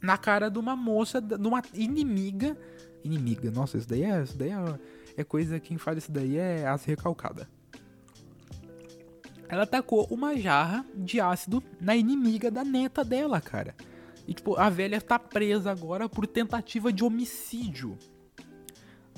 [0.00, 2.56] na cara de uma moça, de uma inimiga.
[3.02, 4.78] Inimiga, nossa, isso daí é, isso daí é,
[5.16, 7.48] é coisa, quem fala isso daí é as recalcada.
[9.48, 13.74] Ela tacou uma jarra de ácido na inimiga da neta dela, cara.
[14.26, 17.98] E, tipo, a velha tá presa agora por tentativa de homicídio.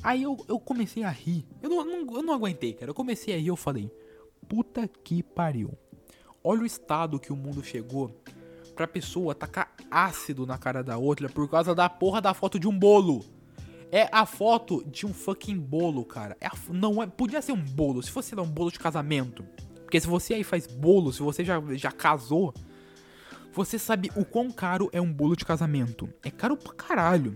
[0.03, 1.47] Aí eu, eu comecei a rir.
[1.63, 2.91] Eu não, não, eu não aguentei, cara.
[2.91, 3.91] Eu comecei a rir eu falei:
[4.49, 5.73] Puta que pariu.
[6.43, 8.23] Olha o estado que o mundo chegou
[8.75, 12.69] pra pessoa tacar ácido na cara da outra por causa da porra da foto de
[12.69, 13.25] um bolo.
[13.91, 16.37] É a foto de um fucking bolo, cara.
[16.41, 19.45] É a, não é, podia ser um bolo, se fosse lá, um bolo de casamento.
[19.83, 22.53] Porque se você aí faz bolo, se você já, já casou,
[23.57, 26.07] você sabe o quão caro é um bolo de casamento?
[26.23, 27.35] É caro pra caralho.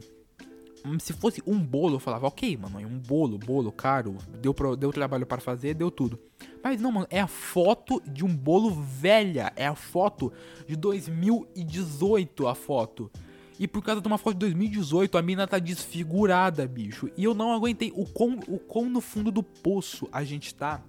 [0.99, 4.93] Se fosse um bolo, eu falava, ok, é um bolo, bolo caro, deu, pro, deu
[4.93, 6.19] trabalho para fazer, deu tudo.
[6.63, 9.51] Mas não, mano, é a foto de um bolo velha.
[9.57, 10.31] É a foto
[10.67, 13.11] de 2018, a foto.
[13.59, 17.11] E por causa de uma foto de 2018, a mina tá desfigurada, bicho.
[17.17, 20.83] E eu não aguentei o quão, o quão no fundo do poço a gente tá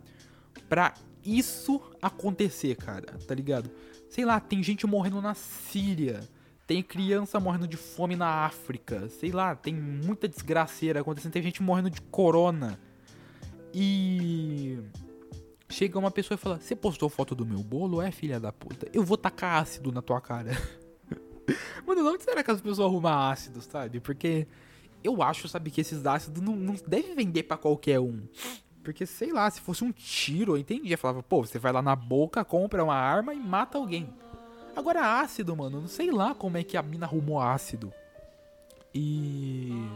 [0.68, 0.94] pra
[1.26, 3.70] isso acontecer, cara, tá ligado?
[4.12, 6.20] Sei lá, tem gente morrendo na Síria.
[6.68, 9.08] Tem criança morrendo de fome na África.
[9.08, 11.32] Sei lá, tem muita desgraceira acontecendo.
[11.32, 12.78] Tem gente morrendo de corona.
[13.74, 14.78] E.
[15.70, 18.02] Chega uma pessoa e fala: Você postou foto do meu bolo?
[18.02, 18.86] É, filha da puta.
[18.92, 20.52] Eu vou tacar ácido na tua cara.
[21.88, 24.02] Mano, onde será que as pessoas arrumam ácido, sabe?
[24.02, 24.46] Porque
[25.02, 28.22] eu acho, sabe, que esses ácidos não, não devem vender para qualquer um.
[28.84, 30.98] Porque, sei lá, se fosse um tiro, eu entendia.
[30.98, 34.10] Falava, pô, você vai lá na boca, compra uma arma e mata alguém.
[34.76, 37.94] Agora, ácido, mano, não sei lá como é que a mina arrumou ácido.
[38.94, 39.88] E.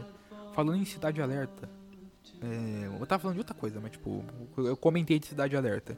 [0.54, 1.70] Falando em Cidade Alerta.
[2.42, 4.24] É, eu tava falando de outra coisa, mas tipo,
[4.58, 5.98] eu comentei de Cidade Alerta.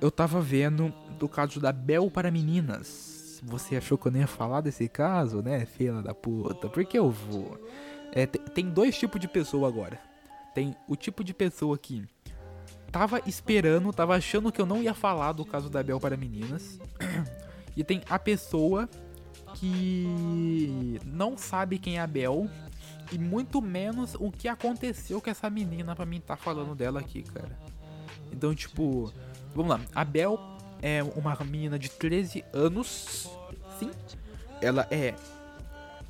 [0.00, 3.40] Eu tava vendo do caso da Bel para meninas.
[3.42, 6.68] Você achou que eu nem ia falar desse caso, né, filha da puta?
[6.68, 7.58] Por que eu vou?
[8.12, 10.09] É, tem dois tipos de pessoa agora.
[10.54, 12.04] Tem o tipo de pessoa que
[12.90, 16.78] tava esperando, tava achando que eu não ia falar do caso da Bel para meninas.
[17.76, 18.88] e tem a pessoa
[19.54, 22.48] que não sabe quem é a Bel
[23.12, 27.22] e muito menos o que aconteceu com essa menina para mim tá falando dela aqui,
[27.22, 27.58] cara.
[28.32, 29.12] Então, tipo,
[29.54, 29.80] vamos lá.
[29.94, 30.38] A Bel
[30.80, 33.28] é uma menina de 13 anos.
[33.78, 33.90] Sim.
[34.60, 35.14] Ela é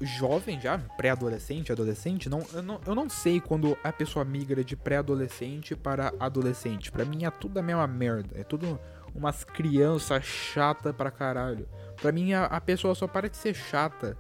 [0.01, 4.77] jovem já, pré-adolescente, adolescente, não eu, não, eu não sei quando a pessoa migra de
[4.77, 6.91] pré-adolescente para adolescente.
[6.91, 8.31] Para mim é tudo a mesma merda.
[8.39, 8.81] É tudo
[9.15, 11.69] umas crianças chata pra caralho.
[12.01, 14.17] Pra mim a, a pessoa só para de ser chata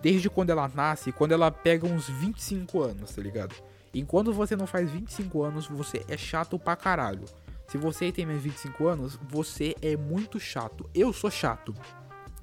[0.00, 3.54] desde quando ela nasce, quando ela pega uns 25 anos, tá ligado?
[3.92, 7.24] Enquanto você não faz 25 anos, você é chato pra caralho.
[7.66, 10.88] Se você tem mais 25 anos, você é muito chato.
[10.94, 11.74] Eu sou chato.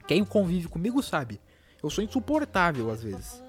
[0.07, 1.39] Quem convive comigo sabe.
[1.83, 3.43] Eu sou insuportável às vezes.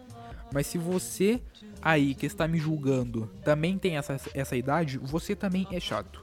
[0.52, 1.40] Mas se você
[1.80, 6.20] aí que está me julgando também tem essa, essa idade, você também é chato.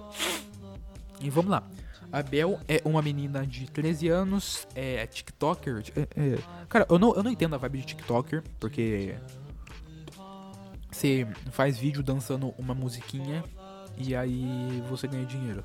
[1.20, 1.64] E vamos lá.
[2.12, 5.84] A Bel é uma menina de 13 anos, é TikToker.
[5.96, 6.38] É, é.
[6.68, 9.16] Cara, eu não, eu não entendo a vibe de TikToker, porque
[10.92, 13.44] você faz vídeo dançando uma musiquinha
[13.98, 15.64] e aí você ganha dinheiro.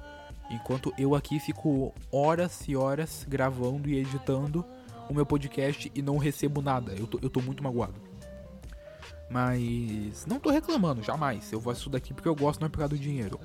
[0.49, 4.65] Enquanto eu aqui fico horas e horas gravando e editando
[5.09, 6.93] o meu podcast e não recebo nada.
[6.93, 7.95] Eu tô, eu tô muito magoado.
[9.29, 11.53] Mas não tô reclamando, jamais.
[11.53, 13.41] Eu faço isso daqui porque eu gosto, não é por causa do dinheiro.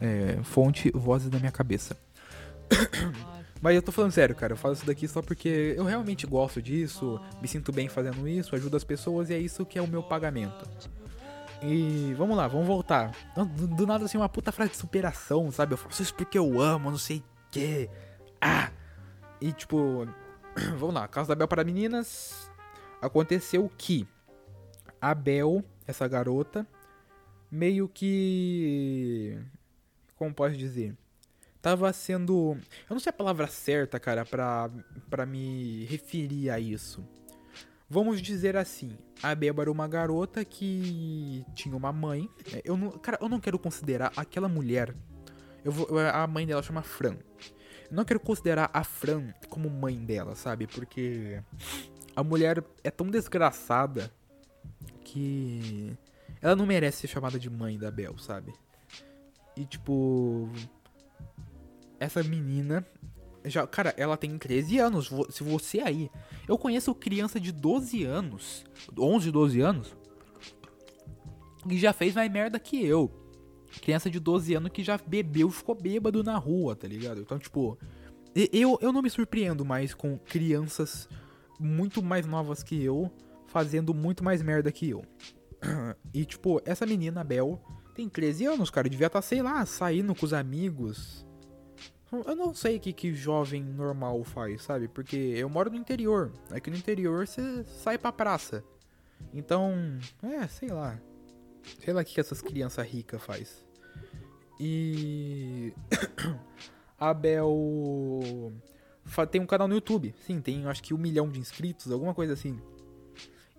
[0.00, 1.96] É, fonte, vozes da minha cabeça.
[3.60, 4.54] Mas eu tô falando sério, cara.
[4.54, 8.56] Eu faço isso daqui só porque eu realmente gosto disso, me sinto bem fazendo isso,
[8.56, 10.68] ajudo as pessoas e é isso que é o meu pagamento.
[11.62, 13.12] E vamos lá, vamos voltar.
[13.36, 15.74] Do, do nada assim, uma puta frase de superação, sabe?
[15.74, 17.88] Eu faço isso porque eu amo, não sei o quê.
[18.40, 18.70] Ah!
[19.40, 20.08] E tipo,
[20.76, 22.50] Vamos lá, caso da Bel para meninas.
[23.00, 24.06] Aconteceu que
[25.00, 26.66] a Bel, essa garota,
[27.50, 29.38] meio que.
[30.16, 30.94] Como posso dizer?
[31.60, 32.56] Tava sendo.
[32.88, 34.70] Eu não sei a palavra certa, cara, pra,
[35.08, 37.04] pra me referir a isso.
[37.88, 42.28] Vamos dizer assim, a Bel era uma garota que tinha uma mãe.
[42.64, 44.94] Eu não, cara, eu não quero considerar aquela mulher.
[45.64, 47.16] Eu vou, a mãe dela chama Fran
[47.92, 50.66] não quero considerar a Fran como mãe dela, sabe?
[50.66, 51.42] Porque
[52.16, 54.10] a mulher é tão desgraçada
[55.04, 55.96] que
[56.40, 58.54] ela não merece ser chamada de mãe da Bel, sabe?
[59.54, 60.48] E tipo,
[62.00, 62.86] essa menina
[63.44, 65.10] já, cara, ela tem 13 anos.
[65.30, 66.10] Se você aí,
[66.48, 68.64] eu conheço criança de 12 anos,
[68.96, 69.96] 11, 12 anos,
[71.68, 73.21] que já fez mais merda que eu
[73.80, 77.20] criança de 12 anos que já bebeu e ficou bêbado na rua, tá ligado?
[77.20, 77.78] Então, tipo,
[78.34, 81.08] eu, eu não me surpreendo mais com crianças
[81.58, 83.10] muito mais novas que eu
[83.46, 85.04] fazendo muito mais merda que eu.
[86.14, 87.58] E, tipo, essa menina, Bel,
[87.94, 88.88] tem 13 anos, cara.
[88.88, 91.26] Devia estar, tá, sei lá, saindo com os amigos.
[92.12, 94.88] Eu não sei o que, que jovem normal faz, sabe?
[94.88, 96.30] Porque eu moro no interior.
[96.50, 98.62] Aqui no interior você sai pra praça.
[99.32, 99.72] Então,
[100.22, 101.00] é, sei lá.
[101.84, 103.64] Sei lá o que, essas crianças ricas faz.
[104.58, 105.72] E.
[106.98, 108.52] a Bel
[109.30, 110.14] tem um canal no YouTube.
[110.24, 112.60] Sim, tem acho que um milhão de inscritos, alguma coisa assim.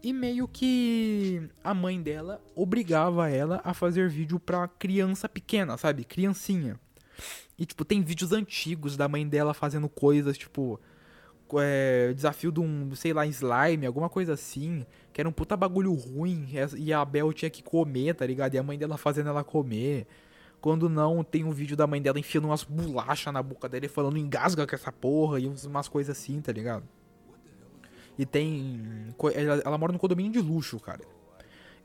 [0.01, 6.03] E meio que a mãe dela obrigava ela a fazer vídeo pra criança pequena, sabe?
[6.03, 6.77] Criancinha.
[7.57, 10.79] E, tipo, tem vídeos antigos da mãe dela fazendo coisas, tipo.
[11.55, 14.85] É, desafio de um, sei lá, slime, alguma coisa assim.
[15.13, 16.47] Que era um puta bagulho ruim.
[16.75, 18.55] E a Bel tinha que comer, tá ligado?
[18.55, 20.07] E a mãe dela fazendo ela comer.
[20.59, 23.89] Quando não, tem um vídeo da mãe dela enfiando umas bolachas na boca dela e
[23.89, 26.83] falando engasga com essa porra e umas coisas assim, tá ligado?
[28.17, 29.13] E tem.
[29.35, 31.01] Ela, ela mora num condomínio de luxo, cara.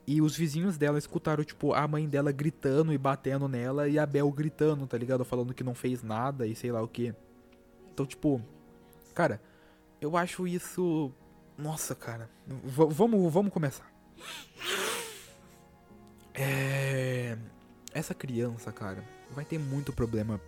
[0.06, 4.06] E os vizinhos dela escutaram, tipo, a mãe dela gritando e batendo nela e a
[4.06, 5.22] Bel gritando, tá ligado?
[5.22, 7.14] Falando que não fez nada e sei lá o que.
[7.92, 8.40] Então, tipo,
[9.14, 9.38] cara,
[10.00, 11.12] eu acho isso.
[11.58, 12.30] Nossa, cara.
[12.46, 13.92] V vamos, vamos começar.
[16.32, 17.36] É.
[17.92, 20.40] Essa criança, cara, vai ter muito problema.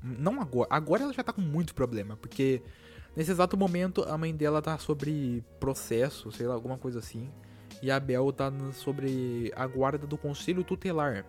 [0.00, 0.68] Não agora.
[0.70, 2.62] Agora ela já tá com muito problema, porque
[3.16, 7.28] nesse exato momento a mãe dela tá sobre processo, sei lá, alguma coisa assim.
[7.82, 11.26] E a Bel tá sobre a guarda do conselho tutelar.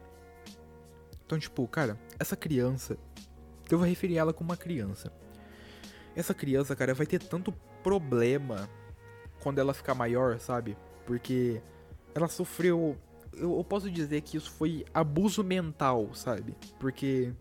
[1.25, 2.97] Então, tipo, cara, essa criança.
[3.71, 5.11] Eu vou referir ela como uma criança.
[6.15, 8.69] Essa criança, cara, vai ter tanto problema
[9.43, 10.77] quando ela ficar maior, sabe?
[11.05, 11.61] Porque
[12.15, 12.97] ela sofreu.
[13.33, 16.55] Eu, eu posso dizer que isso foi abuso mental, sabe?
[16.79, 17.33] Porque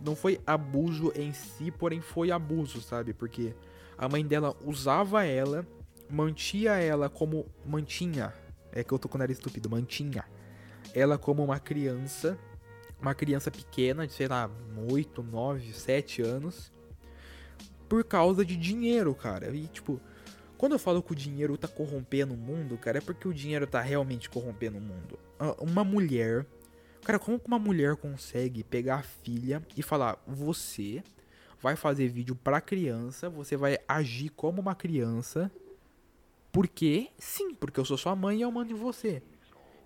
[0.00, 3.12] não foi abuso em si, porém foi abuso, sabe?
[3.12, 3.54] Porque
[3.98, 5.66] a mãe dela usava ela,
[6.08, 7.46] mantinha ela como.
[7.66, 8.32] Mantinha.
[8.72, 10.24] É que eu tô com o nariz estúpido, mantinha.
[10.94, 12.38] Ela como uma criança.
[13.00, 14.50] Uma criança pequena, de sei lá,
[14.90, 16.70] 8, 9, 7 anos
[17.90, 19.50] por causa de dinheiro, cara.
[19.52, 20.00] E tipo,
[20.60, 23.66] quando eu falo que o dinheiro tá corrompendo o mundo, cara, é porque o dinheiro
[23.66, 25.18] tá realmente corrompendo o mundo.
[25.38, 26.44] Ah, uma mulher.
[27.02, 31.02] Cara, como que uma mulher consegue pegar a filha e falar: Você
[31.62, 35.50] vai fazer vídeo pra criança, você vai agir como uma criança.
[36.52, 39.22] Porque, sim, porque eu sou sua mãe e eu mando em você.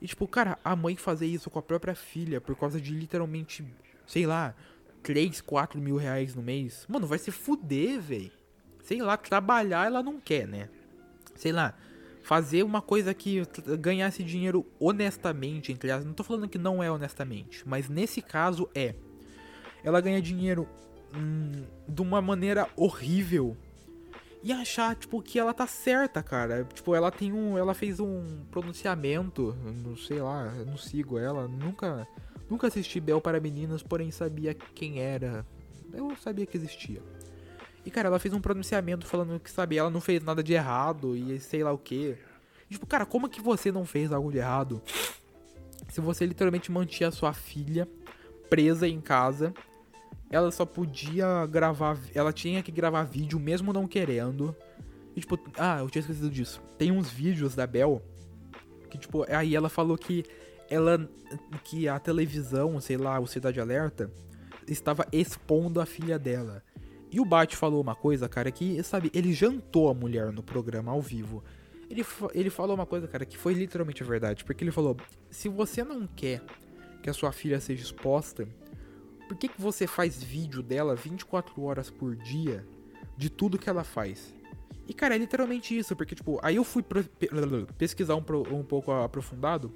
[0.02, 3.64] E tipo, cara, a mãe fazer isso com a própria filha por causa de literalmente,
[4.08, 4.56] sei lá,
[5.04, 6.84] 3, 4 mil reais no mês.
[6.88, 8.43] Mano, vai se fuder, velho.
[8.84, 10.68] Sei lá, trabalhar ela não quer, né?
[11.34, 11.74] Sei lá,
[12.22, 13.42] fazer uma coisa que
[13.80, 16.04] ganhasse dinheiro honestamente, entre as.
[16.04, 18.94] Não tô falando que não é honestamente, mas nesse caso é.
[19.82, 20.68] Ela ganha dinheiro
[21.14, 23.56] hum, de uma maneira horrível.
[24.42, 26.64] E achar, tipo, que ela tá certa, cara.
[26.64, 27.56] Tipo, ela tem um.
[27.56, 29.56] Ela fez um pronunciamento.
[29.82, 31.48] Não sei lá, não sigo ela.
[31.48, 32.06] Nunca
[32.48, 35.46] Nunca assisti Bel para meninas, porém sabia quem era.
[35.92, 37.02] Eu sabia que existia.
[37.84, 41.16] E cara, ela fez um pronunciamento falando que, sabe, ela não fez nada de errado
[41.16, 42.16] e sei lá o que.
[42.68, 44.82] Tipo, cara, como que você não fez algo de errado?
[45.88, 47.86] Se você literalmente mantinha a sua filha
[48.48, 49.52] presa em casa,
[50.30, 51.98] ela só podia gravar.
[52.14, 54.56] Ela tinha que gravar vídeo mesmo não querendo.
[55.14, 56.60] E tipo, ah, eu tinha esquecido disso.
[56.78, 58.02] Tem uns vídeos da Bel
[58.90, 60.24] que, tipo, aí ela falou que
[60.70, 61.08] ela
[61.64, 64.10] que a televisão, sei lá, o Cidade Alerta
[64.68, 66.62] estava expondo a filha dela.
[67.14, 70.90] E o Bart falou uma coisa, cara, que, sabe, ele jantou a mulher no programa
[70.90, 71.44] ao vivo.
[71.88, 74.44] Ele, ele falou uma coisa, cara, que foi literalmente a verdade.
[74.44, 74.96] Porque ele falou:
[75.30, 76.42] se você não quer
[77.04, 78.48] que a sua filha seja exposta,
[79.28, 82.66] por que, que você faz vídeo dela 24 horas por dia
[83.16, 84.34] de tudo que ela faz?
[84.88, 86.84] E, cara, é literalmente isso, porque, tipo, aí eu fui
[87.78, 89.72] pesquisar um, um pouco aprofundado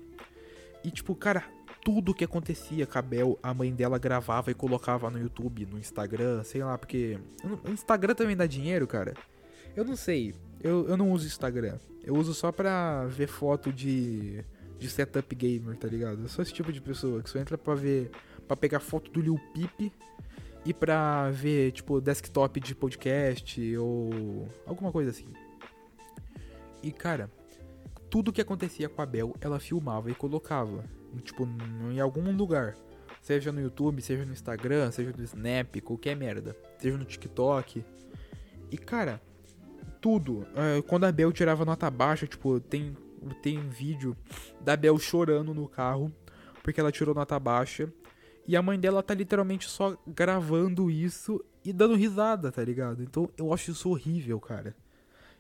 [0.83, 1.45] e tipo, cara,
[1.89, 5.79] tudo que acontecia com a Bel, a mãe dela gravava e colocava no YouTube, no
[5.79, 7.19] Instagram, sei lá, porque.
[7.65, 9.15] O Instagram também dá dinheiro, cara.
[9.75, 10.35] Eu não sei.
[10.61, 11.79] Eu, eu não uso Instagram.
[12.05, 14.45] Eu uso só pra ver foto de.
[14.79, 16.21] de setup gamer, tá ligado?
[16.21, 18.11] Eu sou esse tipo de pessoa que só entra pra ver.
[18.47, 19.91] pra pegar foto do Lil Peep
[20.67, 24.47] e pra ver, tipo, desktop de podcast ou.
[24.67, 25.33] alguma coisa assim.
[26.83, 27.31] E cara,
[28.11, 30.98] tudo que acontecia com a Bel, ela filmava e colocava.
[31.23, 31.49] Tipo,
[31.91, 32.77] em algum lugar.
[33.21, 36.57] Seja no YouTube, seja no Instagram, seja no Snap, qualquer merda.
[36.79, 37.85] Seja no TikTok.
[38.71, 39.21] E cara,
[40.01, 40.47] tudo.
[40.55, 42.97] É, quando a Bel tirava nota baixa, tipo, tem,
[43.43, 44.17] tem vídeo
[44.61, 46.13] da Bel chorando no carro
[46.69, 47.91] porque ela tirou nota baixa.
[48.47, 53.03] E a mãe dela tá literalmente só gravando isso e dando risada, tá ligado?
[53.03, 54.77] Então eu acho isso horrível, cara.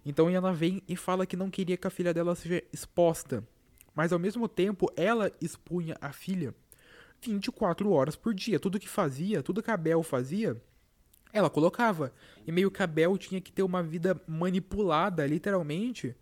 [0.07, 3.45] Então ela vem e fala que não queria que a filha dela seja exposta.
[3.99, 6.55] Mas ao mesmo tempo, ela expunha a filha
[7.21, 8.61] 24 horas por dia.
[8.61, 10.57] Tudo que fazia, tudo que a Bel fazia,
[11.33, 12.13] ela colocava.
[12.47, 16.15] E meio que a Bel tinha que ter uma vida manipulada, literalmente.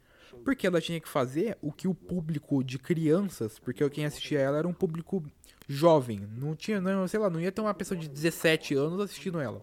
[0.43, 4.57] Porque ela tinha que fazer o que o público de crianças, porque quem assistia ela
[4.57, 5.23] era um público
[5.69, 6.27] jovem.
[6.35, 9.61] Não tinha, não, sei lá, não ia ter uma pessoa de 17 anos assistindo ela.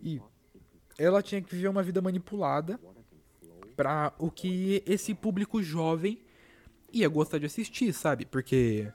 [0.00, 0.20] E
[0.98, 2.80] ela tinha que viver uma vida manipulada
[3.76, 6.20] para o que esse público jovem
[6.92, 8.24] ia gostar de assistir, sabe?
[8.24, 8.92] Porque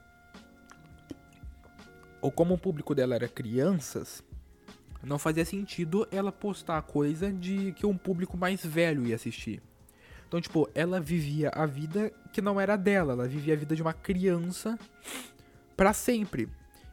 [2.21, 4.23] ou como o público dela era crianças,
[5.03, 9.61] não fazia sentido ela postar coisa de que um público mais velho ia assistir.
[10.27, 13.81] Então, tipo, ela vivia a vida que não era dela, ela vivia a vida de
[13.83, 14.77] uma criança
[15.77, 16.49] para sempre.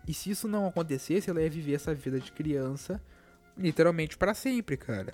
[0.06, 3.00] E se isso não acontecesse, ela ia viver essa vida de criança
[3.56, 5.12] literalmente para sempre, cara.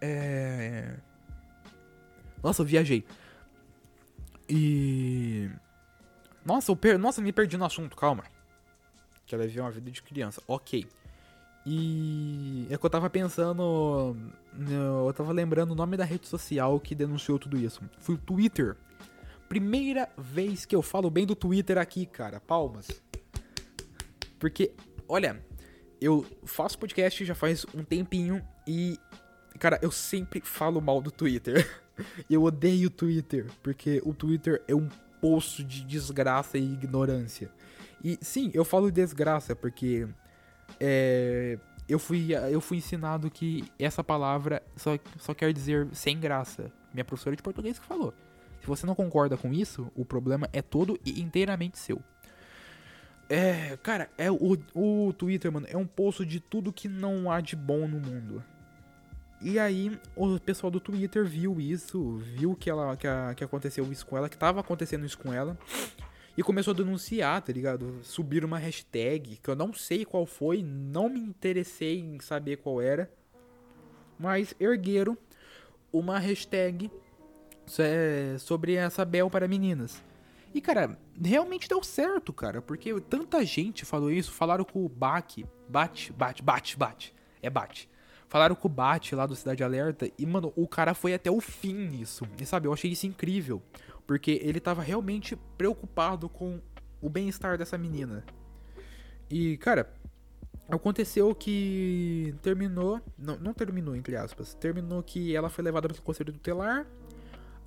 [0.00, 0.96] É.
[2.42, 3.04] Nossa, eu viajei.
[4.48, 5.50] E.
[6.44, 6.98] Nossa, eu per...
[6.98, 8.24] Nossa, me perdi no assunto, calma.
[9.26, 10.42] Que ela viveu uma vida de criança.
[10.46, 10.86] Ok.
[11.66, 14.16] E é que eu tava pensando.
[14.70, 17.82] Eu tava lembrando o nome da rede social que denunciou tudo isso.
[17.98, 18.76] Foi o Twitter.
[19.48, 22.40] Primeira vez que eu falo bem do Twitter aqui, cara.
[22.40, 22.88] Palmas.
[24.38, 24.72] Porque,
[25.06, 25.42] olha,
[26.00, 28.98] eu faço podcast já faz um tempinho e,
[29.58, 31.68] cara, eu sempre falo mal do Twitter.
[32.28, 34.88] eu odeio o Twitter, porque o Twitter é um
[35.20, 37.50] poço de desgraça e ignorância.
[38.02, 40.06] E sim, eu falo desgraça porque
[40.78, 41.58] é,
[41.88, 46.70] eu, fui, eu fui ensinado que essa palavra só, só quer dizer sem graça.
[46.92, 48.14] Minha professora de português que falou.
[48.60, 52.02] Se você não concorda com isso, o problema é todo e inteiramente seu.
[53.28, 57.40] É, cara, é o, o Twitter, mano, é um poço de tudo que não há
[57.40, 58.42] de bom no mundo.
[59.40, 63.90] E aí, o pessoal do Twitter viu isso, viu que, ela, que, a, que aconteceu
[63.92, 65.56] isso com ela, que tava acontecendo isso com ela,
[66.36, 68.00] e começou a denunciar, tá ligado?
[68.02, 72.80] Subir uma hashtag, que eu não sei qual foi, não me interessei em saber qual
[72.80, 73.10] era,
[74.18, 75.16] mas ergueram
[75.92, 76.90] uma hashtag
[78.38, 80.02] sobre essa Bel para meninas.
[80.54, 82.62] E, cara, realmente deu certo, cara.
[82.62, 84.32] Porque tanta gente falou isso.
[84.32, 85.46] Falaram com o Bate.
[85.68, 87.14] Bate, bate, bate, bate.
[87.42, 87.88] É bate.
[88.28, 90.10] Falaram com o Bate lá do Cidade Alerta.
[90.18, 92.24] E, mano, o cara foi até o fim nisso.
[92.40, 93.62] E, sabe, eu achei isso incrível.
[94.06, 96.60] Porque ele tava realmente preocupado com
[97.00, 98.24] o bem-estar dessa menina.
[99.30, 99.92] E, cara,
[100.68, 103.00] aconteceu que terminou.
[103.16, 104.54] Não, não terminou, entre aspas.
[104.54, 106.86] Terminou que ela foi levada pelo conselho tutelar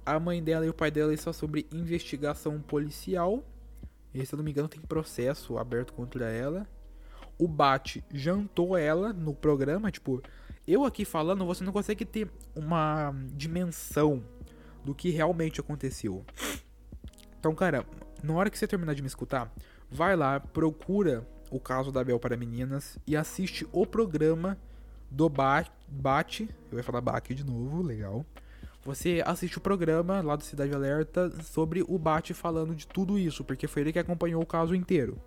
[0.06, 3.44] a mãe dela e o pai dela estão sobre investigação policial.
[4.14, 6.68] E, se eu não me engano, tem processo aberto contra ela.
[7.38, 9.92] O Bate jantou ela no programa.
[9.92, 10.22] Tipo,
[10.72, 14.24] eu aqui falando, você não consegue ter uma dimensão
[14.84, 16.26] do que realmente aconteceu.
[17.40, 17.86] Então, cara,
[18.24, 19.52] na hora que você terminar de me escutar,
[19.90, 24.58] vai lá, procura o caso da Bel para meninas e assiste o programa
[25.10, 26.50] do Bate.
[26.72, 28.26] Eu ia falar Bate de novo, legal
[28.84, 33.44] você assiste o programa lá do Cidade Alerta sobre o Bate falando de tudo isso,
[33.44, 35.22] porque foi ele que acompanhou o caso inteiro.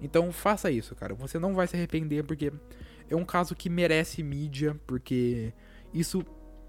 [0.00, 1.14] Então faça isso, cara.
[1.14, 2.52] Você não vai se arrepender, porque
[3.08, 5.52] é um caso que merece mídia, porque
[5.92, 6.24] isso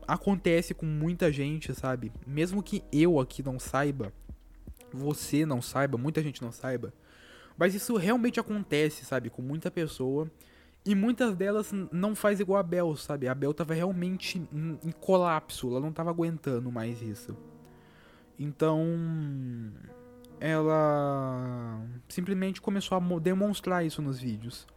[0.07, 2.11] acontece com muita gente, sabe?
[2.25, 4.13] Mesmo que eu aqui não saiba,
[4.93, 6.93] você não saiba, muita gente não saiba,
[7.57, 9.29] mas isso realmente acontece, sabe?
[9.29, 10.29] Com muita pessoa.
[10.87, 13.27] E muitas delas não faz igual a Bel, sabe?
[13.27, 17.35] A Bel tava realmente em, colapso, ela não tava aguentando mais isso.
[18.37, 18.85] Então,
[20.39, 24.67] ela simplesmente começou a demonstrar isso nos vídeos.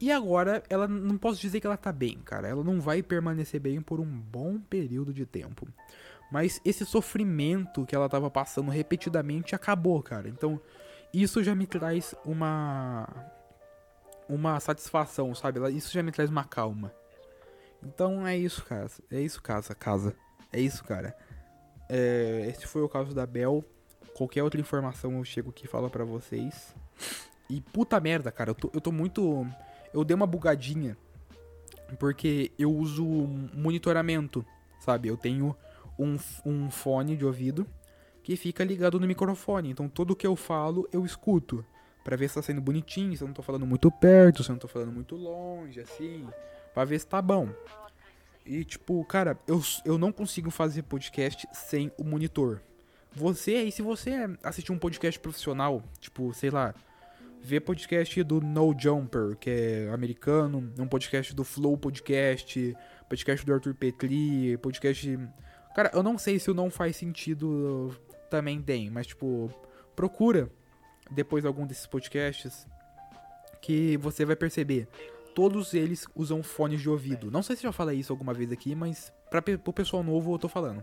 [0.00, 2.48] E agora, ela não posso dizer que ela tá bem, cara.
[2.48, 5.68] Ela não vai permanecer bem por um bom período de tempo.
[6.30, 10.28] Mas esse sofrimento que ela tava passando repetidamente acabou, cara.
[10.28, 10.60] Então,
[11.12, 13.06] isso já me traz uma
[14.28, 15.60] uma satisfação, sabe?
[15.76, 16.92] Isso já me traz uma calma.
[17.82, 18.88] Então é isso, cara.
[19.10, 20.14] É isso, casa, casa.
[20.52, 21.16] É isso, cara.
[21.88, 23.64] É, esse foi o caso da Bel.
[24.22, 26.76] Qualquer outra informação eu chego aqui e falo pra vocês.
[27.50, 28.50] E puta merda, cara.
[28.50, 29.44] Eu tô, eu tô muito.
[29.92, 30.96] Eu dei uma bugadinha.
[31.98, 33.04] Porque eu uso
[33.52, 34.46] monitoramento,
[34.78, 35.08] sabe?
[35.08, 35.56] Eu tenho
[35.98, 37.66] um, um fone de ouvido
[38.22, 39.70] que fica ligado no microfone.
[39.70, 41.66] Então tudo que eu falo eu escuto
[42.04, 44.54] para ver se tá saindo bonitinho, se eu não tô falando muito perto, se eu
[44.54, 46.28] não tô falando muito longe, assim,
[46.72, 47.48] para ver se tá bom.
[48.46, 52.60] E tipo, cara, eu, eu não consigo fazer podcast sem o monitor.
[53.14, 56.74] Você aí, se você assistir um podcast profissional, tipo, sei lá,
[57.42, 62.74] ver podcast do No Jumper, que é americano, um podcast do Flow Podcast,
[63.08, 65.18] podcast do Arthur Petri, podcast.
[65.74, 67.94] Cara, eu não sei se o não faz sentido
[68.30, 69.50] também tem, mas tipo,
[69.94, 70.48] procura
[71.10, 72.66] depois de algum desses podcasts
[73.60, 74.88] que você vai perceber.
[75.34, 77.30] Todos eles usam fones de ouvido.
[77.30, 80.38] Não sei se já falei isso alguma vez aqui, mas para o pessoal novo eu
[80.38, 80.82] tô falando.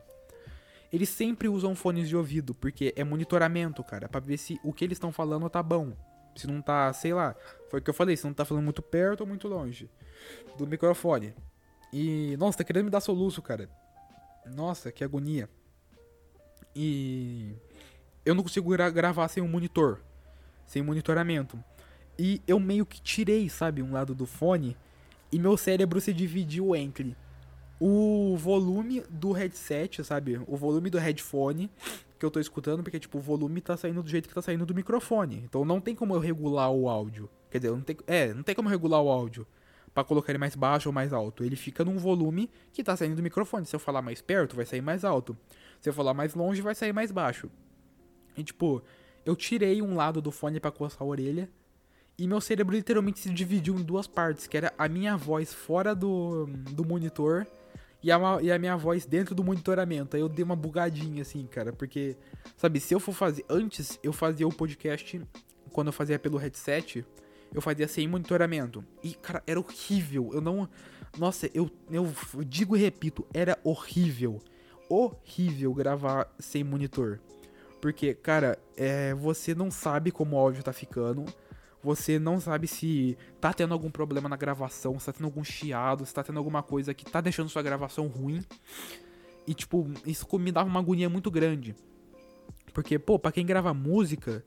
[0.91, 4.83] Eles sempre usam fones de ouvido, porque é monitoramento, cara, para ver se o que
[4.83, 5.93] eles estão falando tá bom.
[6.35, 7.35] Se não tá, sei lá,
[7.69, 9.89] foi o que eu falei, se não tá falando muito perto ou muito longe
[10.57, 11.33] do microfone.
[11.91, 13.69] E, nossa, tá querendo me dar soluço, cara.
[14.45, 15.49] Nossa, que agonia.
[16.75, 17.53] E
[18.25, 19.99] eu não consigo gra gravar sem um monitor
[20.69, 21.61] sem monitoramento.
[22.17, 24.77] E eu meio que tirei, sabe, um lado do fone
[25.31, 27.17] e meu cérebro se dividiu entre
[27.79, 30.41] o volume do headset, sabe?
[30.45, 31.69] O volume do headphone
[32.19, 34.65] que eu tô escutando, porque tipo, o volume tá saindo do jeito que tá saindo
[34.65, 35.41] do microfone.
[35.45, 37.29] Então não tem como eu regular o áudio.
[37.49, 39.47] Quer dizer, não tem, é, não tem como regular o áudio
[39.93, 41.43] para colocar ele mais baixo ou mais alto.
[41.43, 43.65] Ele fica num volume que tá saindo do microfone.
[43.65, 45.35] Se eu falar mais perto, vai sair mais alto.
[45.79, 47.49] Se eu falar mais longe, vai sair mais baixo.
[48.35, 48.83] E tipo,
[49.25, 51.49] eu tirei um lado do fone para coçar a orelha
[52.17, 55.95] e meu cérebro literalmente se dividiu em duas partes, que era a minha voz fora
[55.95, 57.47] do, do monitor
[58.01, 60.15] e a, e a minha voz dentro do monitoramento.
[60.15, 62.15] Aí eu dei uma bugadinha assim, cara, porque,
[62.55, 63.45] sabe, se eu for fazer.
[63.49, 65.21] Antes eu fazia o podcast,
[65.71, 67.05] quando eu fazia pelo headset,
[67.53, 68.83] eu fazia sem monitoramento.
[69.03, 70.29] E, cara, era horrível.
[70.33, 70.69] Eu não.
[71.17, 72.07] Nossa, eu, eu
[72.45, 74.39] digo e repito, era horrível.
[74.87, 77.19] Horrível gravar sem monitor.
[77.81, 81.25] Porque, cara, é, você não sabe como o áudio tá ficando.
[81.81, 86.05] Você não sabe se tá tendo algum problema na gravação, se tá tendo algum chiado,
[86.05, 88.43] se tá tendo alguma coisa que tá deixando sua gravação ruim.
[89.47, 91.75] E, tipo, isso me dava uma agonia muito grande.
[92.73, 94.43] Porque, pô, pra quem grava música,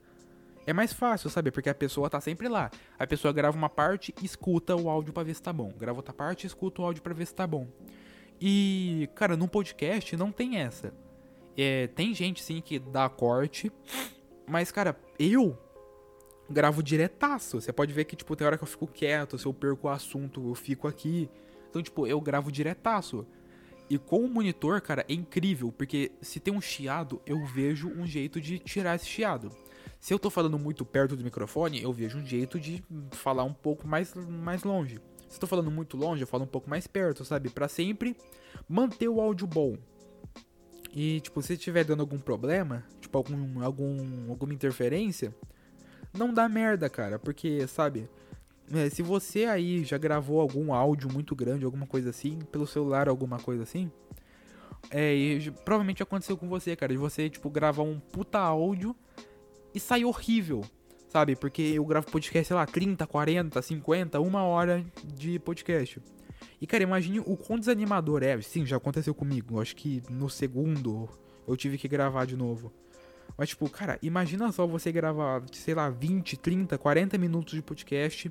[0.66, 1.50] é mais fácil, sabe?
[1.50, 2.70] Porque a pessoa tá sempre lá.
[2.98, 5.72] A pessoa grava uma parte, escuta o áudio para ver se tá bom.
[5.76, 7.66] Grava outra parte, escuta o áudio para ver se tá bom.
[8.40, 10.92] E, cara, num podcast não tem essa.
[11.56, 13.72] É, tem gente sim que dá corte,
[14.46, 15.58] mas, cara, eu
[16.50, 17.60] gravo diretaço.
[17.60, 19.90] Você pode ver que, tipo, tem hora que eu fico quieto, se eu perco o
[19.90, 21.28] assunto, eu fico aqui.
[21.70, 23.26] Então, tipo, eu gravo diretaço.
[23.88, 28.06] E com o monitor, cara, é incrível, porque se tem um chiado, eu vejo um
[28.06, 29.50] jeito de tirar esse chiado.
[30.00, 32.82] Se eu tô falando muito perto do microfone, eu vejo um jeito de
[33.12, 35.00] falar um pouco mais, mais longe.
[35.28, 37.48] Se eu tô falando muito longe, eu falo um pouco mais perto, sabe?
[37.48, 38.16] Para sempre
[38.68, 39.76] manter o áudio bom.
[40.94, 45.34] E, tipo, se estiver dando algum problema, tipo, algum, algum, alguma interferência,
[46.12, 47.18] não dá merda, cara.
[47.18, 48.08] Porque, sabe,
[48.72, 53.08] é, se você aí já gravou algum áudio muito grande, alguma coisa assim, pelo celular,
[53.08, 53.90] alguma coisa assim,
[54.90, 58.94] é, provavelmente aconteceu com você, cara, de você, tipo, gravar um puta áudio
[59.74, 60.62] e sai horrível,
[61.08, 61.36] sabe?
[61.36, 66.00] Porque eu gravo podcast, sei lá, 30, 40, 50, uma hora de podcast.
[66.60, 68.40] E, cara, imagine o quão desanimador é.
[68.40, 69.60] Sim, já aconteceu comigo.
[69.60, 71.08] Acho que no segundo
[71.46, 72.72] eu tive que gravar de novo.
[73.36, 78.30] Mas, tipo, cara, imagina só você gravar, sei lá, 20, 30, 40 minutos de podcast,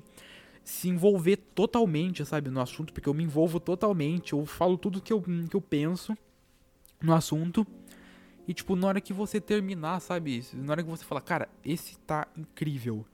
[0.64, 5.12] se envolver totalmente, sabe, no assunto, porque eu me envolvo totalmente, eu falo tudo que
[5.12, 6.16] eu, que eu penso
[7.00, 7.66] no assunto.
[8.46, 10.44] E, tipo, na hora que você terminar, sabe?
[10.54, 13.04] Na hora que você fala, cara, esse tá incrível.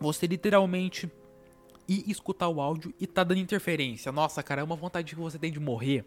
[0.00, 1.10] Você literalmente
[1.88, 4.10] ir escutar o áudio e tá dando interferência.
[4.10, 6.04] Nossa, cara, é uma vontade que você tem de morrer.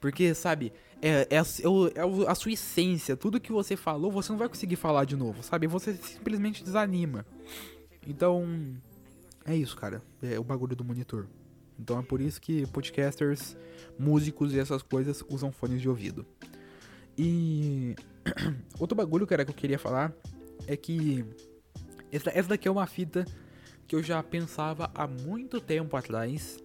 [0.00, 3.16] Porque, sabe, é, é, a, é a sua essência.
[3.16, 5.66] Tudo que você falou, você não vai conseguir falar de novo, sabe?
[5.66, 7.24] Você simplesmente desanima.
[8.06, 8.46] Então,
[9.44, 10.02] é isso, cara.
[10.22, 11.26] É o bagulho do monitor.
[11.78, 13.56] Então é por isso que podcasters,
[13.98, 16.26] músicos e essas coisas usam fones de ouvido.
[17.16, 17.94] E
[18.78, 20.12] outro bagulho, cara, que eu queria falar
[20.66, 21.24] é que
[22.10, 23.24] essa, essa daqui é uma fita
[23.86, 26.58] que eu já pensava há muito tempo atrás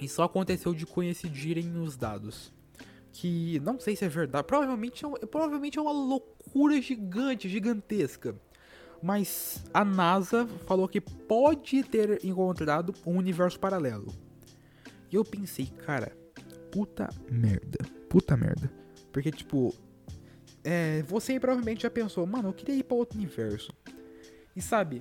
[0.00, 2.52] e só aconteceu de coincidirem os dados.
[3.12, 8.34] Que não sei se é verdade, provavelmente é, provavelmente é uma loucura gigante, gigantesca.
[9.02, 14.12] Mas a NASA falou que pode ter encontrado um universo paralelo.
[15.10, 16.16] E eu pensei, cara,
[16.70, 17.78] puta merda.
[18.08, 18.70] Puta merda.
[19.12, 19.72] Porque, tipo,
[20.64, 23.72] é, você provavelmente já pensou, mano, eu queria ir pra outro universo.
[24.54, 25.00] E sabe,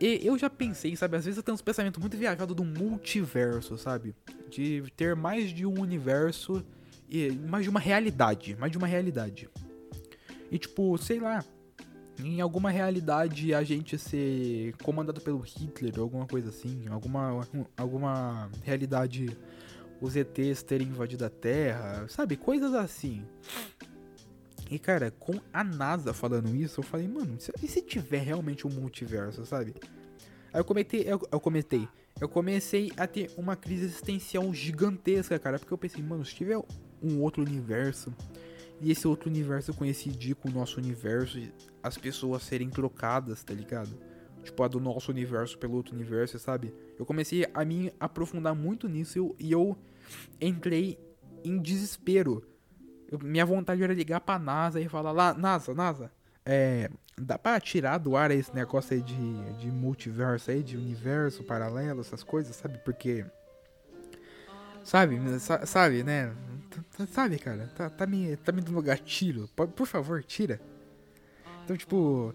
[0.00, 4.14] eu já pensei, sabe, às vezes eu tenho uns pensamentos muito viajados do multiverso, sabe?
[4.50, 6.64] De ter mais de um universo
[7.08, 9.48] e mais de uma realidade, mais de uma realidade.
[10.50, 11.42] E tipo, sei lá,
[12.22, 19.36] em alguma realidade a gente ser comandado pelo Hitler alguma coisa assim, alguma, alguma realidade
[20.00, 22.36] os ETs terem invadido a Terra, sabe?
[22.36, 23.24] Coisas assim.
[24.70, 28.70] E cara, com a NASA falando isso, eu falei, mano, e se tiver realmente um
[28.70, 29.74] multiverso, sabe?
[30.52, 31.88] Aí eu comentei, eu, eu comentei,
[32.20, 36.58] eu comecei a ter uma crise existencial gigantesca, cara, porque eu pensei, mano, se tiver
[37.02, 38.12] um outro universo,
[38.80, 41.38] e esse outro universo coincidir com o nosso universo,
[41.82, 43.96] as pessoas serem trocadas, tá ligado?
[44.42, 46.72] Tipo, a do nosso universo pelo outro universo, sabe?
[46.98, 49.76] Eu comecei a me aprofundar muito nisso e eu
[50.40, 50.98] entrei
[51.42, 52.46] em desespero.
[53.10, 56.10] Eu, minha vontade era ligar pra NASA e falar lá, NASA, NASA,
[56.44, 61.42] é, dá pra tirar do ar esse negócio aí de, de multiverso aí, de universo
[61.42, 62.78] paralelo, essas coisas, sabe?
[62.78, 63.24] Porque.
[64.84, 65.18] Sabe,
[65.64, 66.32] sabe, né?
[67.08, 69.48] Sabe, cara, tá, tá, me, tá me dando gatilho.
[69.48, 70.60] Por favor, tira.
[71.64, 72.32] Então, tipo,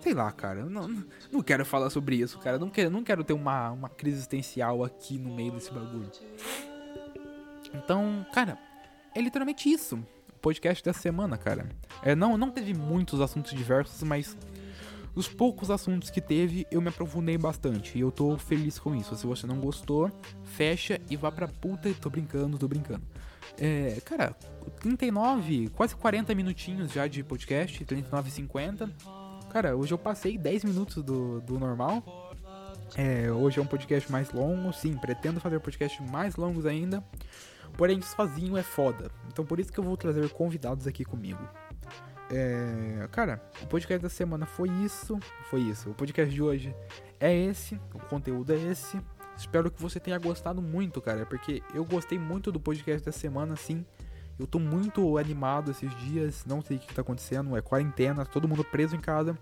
[0.00, 2.58] sei lá, cara, não, não quero falar sobre isso, cara.
[2.58, 6.10] Não quero, não quero ter uma, uma crise existencial aqui no meio desse bagulho.
[7.74, 8.58] Então, cara,
[9.14, 9.96] é literalmente isso.
[9.96, 11.68] O podcast dessa semana, cara.
[12.02, 14.36] É, não, não teve muitos assuntos diversos, mas
[15.14, 17.98] Os poucos assuntos que teve, eu me aprofundei bastante.
[17.98, 19.14] E eu tô feliz com isso.
[19.16, 20.10] Se você não gostou,
[20.44, 21.92] fecha e vá pra puta.
[22.00, 23.02] Tô brincando, tô brincando.
[23.58, 24.34] É, cara,
[24.80, 28.88] 39, quase 40 minutinhos já de podcast, 39 50.
[29.50, 32.32] Cara, hoje eu passei 10 minutos do, do normal.
[32.96, 37.02] É, hoje é um podcast mais longo, sim, pretendo fazer podcasts mais longos ainda.
[37.76, 39.10] Porém, sozinho é foda.
[39.28, 41.42] Então por isso que eu vou trazer convidados aqui comigo.
[42.32, 45.18] É, cara, o podcast da semana foi isso.
[45.50, 45.90] Foi isso.
[45.90, 46.74] O podcast de hoje
[47.18, 47.74] é esse.
[47.92, 49.00] O conteúdo é esse.
[49.36, 51.26] Espero que você tenha gostado muito, cara.
[51.26, 53.84] Porque eu gostei muito do podcast da semana, sim.
[54.38, 56.44] Eu tô muito animado esses dias.
[56.46, 57.56] Não sei o que tá acontecendo.
[57.56, 59.36] É quarentena, todo mundo preso em casa.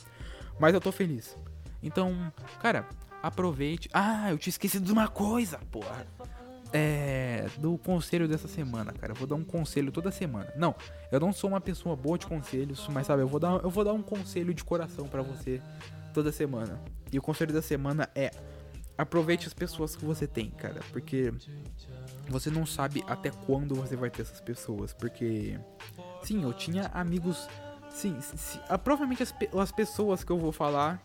[0.59, 1.37] Mas eu tô feliz.
[1.83, 2.89] Então, cara,
[3.23, 3.89] aproveite.
[3.93, 6.07] Ah, eu tinha esquecido de uma coisa, porra
[6.73, 9.13] é, do conselho dessa semana, cara.
[9.13, 10.53] Eu vou dar um conselho toda semana.
[10.57, 10.75] Não,
[11.11, 13.85] eu não sou uma pessoa boa de conselhos, mas sabe, eu vou dar, eu vou
[13.85, 15.61] dar um conselho de coração para você
[16.13, 16.81] toda semana.
[17.13, 18.31] E o conselho da semana é
[18.97, 21.33] aproveite as pessoas que você tem, cara, porque
[22.29, 25.59] você não sabe até quando você vai ter essas pessoas, porque
[26.25, 27.49] sim, eu tinha amigos,
[27.91, 31.01] sim, sim provavelmente as, as pessoas que eu vou falar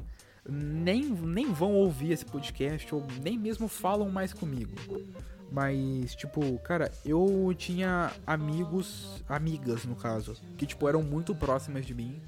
[0.50, 4.74] nem, nem vão ouvir esse podcast ou nem mesmo falam mais comigo.
[5.54, 11.94] Mas, tipo, cara, eu tinha amigos, amigas no caso, que, tipo, eram muito próximas de
[11.94, 12.20] mim.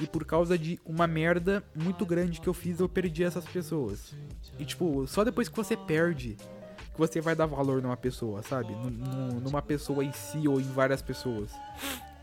[0.00, 4.14] E por causa de uma merda muito grande que eu fiz, eu perdi essas pessoas.
[4.58, 6.38] E, tipo, só depois que você perde,
[6.94, 8.72] que você vai dar valor numa pessoa, sabe?
[8.72, 11.50] N numa pessoa em si ou em várias pessoas.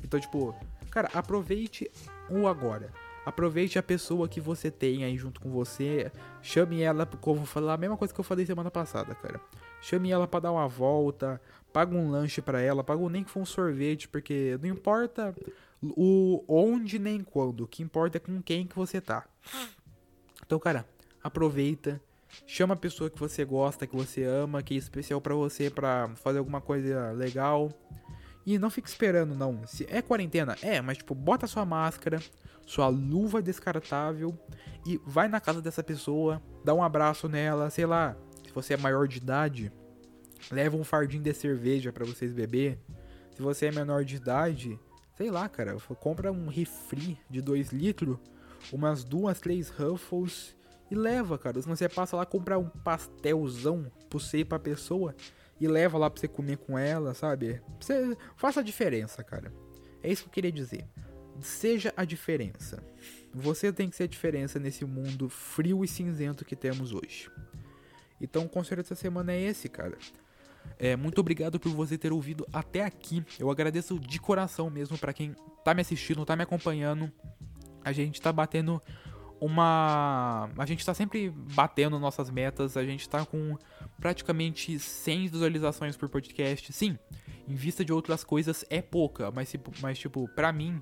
[0.04, 0.56] Então, tipo,
[0.90, 1.92] cara, aproveite
[2.28, 2.92] o agora.
[3.24, 6.12] Aproveite a pessoa que você tem aí junto com você.
[6.42, 9.40] Chame ela, como falar a mesma coisa que eu falei semana passada, cara.
[9.84, 11.42] Chame ela para dar uma volta,
[11.74, 15.36] paga um lanche para ela, paga nem que for um sorvete, porque não importa
[15.82, 19.26] o onde nem quando, o que importa é com quem que você tá.
[20.46, 20.88] Então, cara,
[21.22, 22.02] aproveita,
[22.48, 26.10] chama a pessoa que você gosta, que você ama, que é especial para você para
[26.16, 27.70] fazer alguma coisa legal.
[28.46, 29.68] E não fique esperando não.
[29.68, 32.22] Se é quarentena, é, mas tipo, bota sua máscara,
[32.66, 34.34] sua luva descartável
[34.86, 38.16] e vai na casa dessa pessoa, dá um abraço nela, sei lá,
[38.54, 39.72] se você é maior de idade,
[40.52, 42.78] leva um fardinho de cerveja para vocês beber.
[43.36, 44.80] Se você é menor de idade,
[45.18, 48.20] sei lá, cara, compra um refri de 2 litros,
[48.72, 50.56] umas duas, três Ruffles
[50.92, 51.60] e leva, cara.
[51.60, 55.16] Se você passa lá comprar um pastelzão pro você pra pessoa
[55.60, 57.60] e leva lá pra você comer com ela, sabe?
[57.80, 59.52] Você faça a diferença, cara.
[60.04, 60.88] É isso que eu queria dizer.
[61.40, 62.84] Seja a diferença.
[63.34, 67.32] Você tem que ser a diferença nesse mundo frio e cinzento que temos hoje.
[68.20, 69.98] Então o conselho dessa semana é esse, cara.
[70.80, 73.24] É, muito obrigado por você ter ouvido até aqui.
[73.40, 77.12] Eu agradeço de coração mesmo para quem tá me assistindo, tá me acompanhando.
[77.84, 78.82] A gente tá batendo
[79.40, 80.50] uma.
[80.58, 82.78] A gente tá sempre batendo nossas metas.
[82.78, 83.58] A gente tá com
[84.00, 86.72] praticamente 100 visualizações por podcast.
[86.72, 86.98] Sim,
[87.48, 90.82] em vista de outras coisas é pouca, mas, mas tipo, pra mim,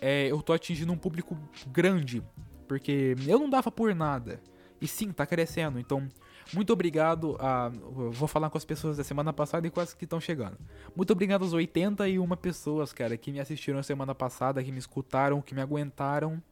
[0.00, 1.36] é, eu tô atingindo um público
[1.68, 2.22] grande.
[2.68, 4.40] Porque eu não dava por nada.
[4.80, 5.78] E sim, tá crescendo.
[5.78, 6.06] Então,
[6.52, 7.68] muito obrigado a.
[7.68, 10.56] Vou falar com as pessoas da semana passada e as que estão chegando.
[10.94, 15.54] Muito obrigado às 81 pessoas, cara, que me assistiram semana passada, que me escutaram, que
[15.54, 16.42] me aguentaram.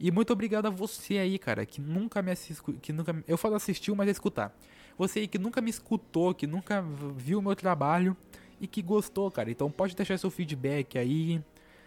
[0.00, 2.78] E muito obrigado a você aí, cara, que nunca me assistiu.
[2.80, 4.56] Que nunca, eu falo assistiu, mas é escutar.
[4.96, 6.82] Você aí que nunca me escutou, que nunca
[7.16, 8.16] viu o meu trabalho
[8.60, 9.50] e que gostou, cara.
[9.50, 11.42] Então pode deixar seu feedback aí.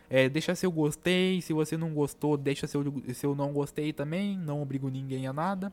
[0.10, 1.42] É, deixa seu gostei.
[1.42, 2.84] Se você não gostou, deixa seu,
[3.14, 4.38] seu não gostei também.
[4.38, 5.72] Não obrigo ninguém a nada.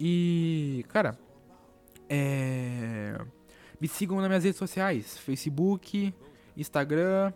[0.00, 1.18] E, cara,
[2.08, 3.20] é...
[3.78, 6.14] me sigam nas minhas redes sociais: Facebook,
[6.56, 7.32] Instagram.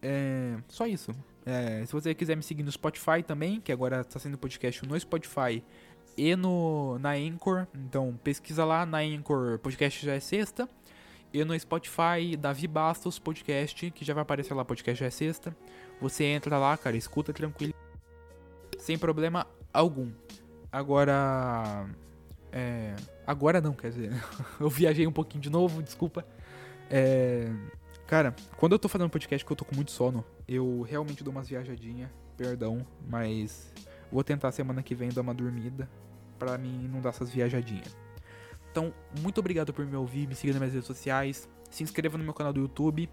[0.00, 0.56] É...
[0.68, 1.12] Só isso.
[1.44, 1.84] É...
[1.84, 5.62] Se você quiser me seguir no Spotify também, que agora está sendo podcast no Spotify
[6.16, 7.66] e no, na Anchor.
[7.74, 10.68] Então pesquisa lá na Anchor, podcast já é sexta.
[11.32, 15.54] E no Spotify, Davi Bastos Podcast, que já vai aparecer lá, podcast já é sexta.
[16.00, 17.74] Você entra lá, cara, escuta tranquilo.
[18.78, 20.10] Sem problema algum.
[20.70, 21.88] Agora.
[22.52, 22.94] É,
[23.26, 24.12] agora não, quer dizer.
[24.60, 26.24] eu viajei um pouquinho de novo, desculpa.
[26.90, 27.50] É,
[28.06, 31.32] cara, quando eu tô fazendo podcast que eu tô com muito sono, eu realmente dou
[31.32, 32.10] umas viajadinhas.
[32.36, 33.72] Perdão, mas
[34.12, 35.88] vou tentar semana que vem dar uma dormida.
[36.38, 37.96] Pra mim não dar essas viajadinhas.
[38.70, 40.28] Então, muito obrigado por me ouvir.
[40.28, 41.48] Me siga nas minhas redes sociais.
[41.68, 43.10] Se inscreva no meu canal do YouTube.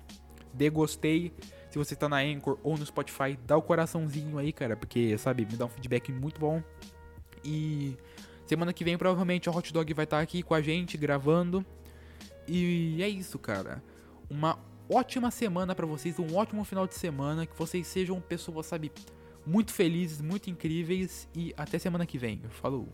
[0.53, 1.33] Dê gostei.
[1.71, 4.77] Se você tá na Anchor ou no Spotify, dá o coraçãozinho aí, cara.
[4.77, 6.61] Porque, sabe, me dá um feedback muito bom.
[7.45, 7.95] E
[8.45, 11.65] semana que vem provavelmente o Hot Dog vai estar aqui com a gente gravando.
[12.47, 13.83] E é isso, cara.
[14.29, 18.91] Uma ótima semana para vocês, um ótimo final de semana, que vocês sejam pessoas, sabe,
[19.45, 22.41] muito felizes, muito incríveis e até semana que vem.
[22.49, 22.89] Falou!